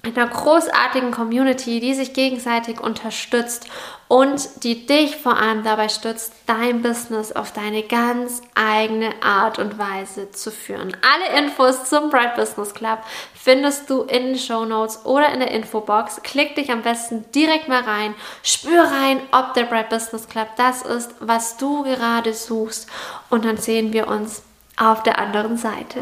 einer 0.02 0.26
großartigen 0.26 1.10
Community, 1.10 1.78
die 1.80 1.94
sich 1.94 2.14
gegenseitig 2.14 2.80
unterstützt 2.80 3.66
und 4.08 4.64
die 4.64 4.86
dich 4.86 5.16
vor 5.16 5.36
allem 5.36 5.62
dabei 5.62 5.88
stützt, 5.88 6.32
dein 6.46 6.82
Business 6.82 7.32
auf 7.32 7.52
deine 7.52 7.82
ganz 7.82 8.40
eigene 8.54 9.10
Art 9.22 9.58
und 9.58 9.78
Weise 9.78 10.30
zu 10.32 10.50
führen. 10.50 10.96
Alle 11.02 11.38
Infos 11.38 11.84
zum 11.84 12.08
Bright 12.10 12.34
Business 12.34 12.72
Club 12.72 13.00
findest 13.34 13.90
du 13.90 14.02
in 14.02 14.26
den 14.26 14.38
Show 14.38 14.64
Notes 14.64 15.04
oder 15.04 15.32
in 15.32 15.40
der 15.40 15.50
Infobox. 15.50 16.22
Klick 16.22 16.56
dich 16.56 16.70
am 16.72 16.82
besten 16.82 17.26
direkt 17.34 17.68
mal 17.68 17.82
rein, 17.82 18.14
spür 18.42 18.82
rein, 18.82 19.20
ob 19.32 19.54
der 19.54 19.64
Bright 19.64 19.90
Business 19.90 20.28
Club 20.28 20.48
das 20.56 20.82
ist, 20.82 21.14
was 21.20 21.58
du 21.58 21.82
gerade 21.82 22.32
suchst 22.32 22.88
und 23.28 23.44
dann 23.44 23.58
sehen 23.58 23.92
wir 23.92 24.08
uns 24.08 24.42
auf 24.76 25.02
der 25.02 25.18
anderen 25.18 25.58
Seite. 25.58 26.00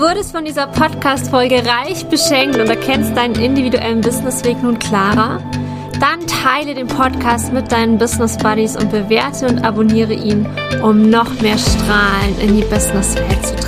Du 0.00 0.06
wurdest 0.06 0.32
von 0.32 0.46
dieser 0.46 0.66
Podcast-Folge 0.66 1.62
reich 1.62 2.06
beschenkt 2.06 2.58
und 2.58 2.70
erkennst 2.70 3.14
deinen 3.14 3.34
individuellen 3.34 4.00
Businessweg 4.00 4.62
nun 4.62 4.78
klarer? 4.78 5.42
Dann 6.00 6.26
teile 6.26 6.74
den 6.74 6.86
Podcast 6.86 7.52
mit 7.52 7.70
deinen 7.70 7.98
Business 7.98 8.38
Buddies 8.38 8.76
und 8.76 8.90
bewerte 8.90 9.46
und 9.46 9.62
abonniere 9.62 10.14
ihn, 10.14 10.48
um 10.82 11.10
noch 11.10 11.42
mehr 11.42 11.58
Strahlen 11.58 12.40
in 12.40 12.56
die 12.56 12.64
Businesswelt 12.64 13.44
zu 13.44 13.59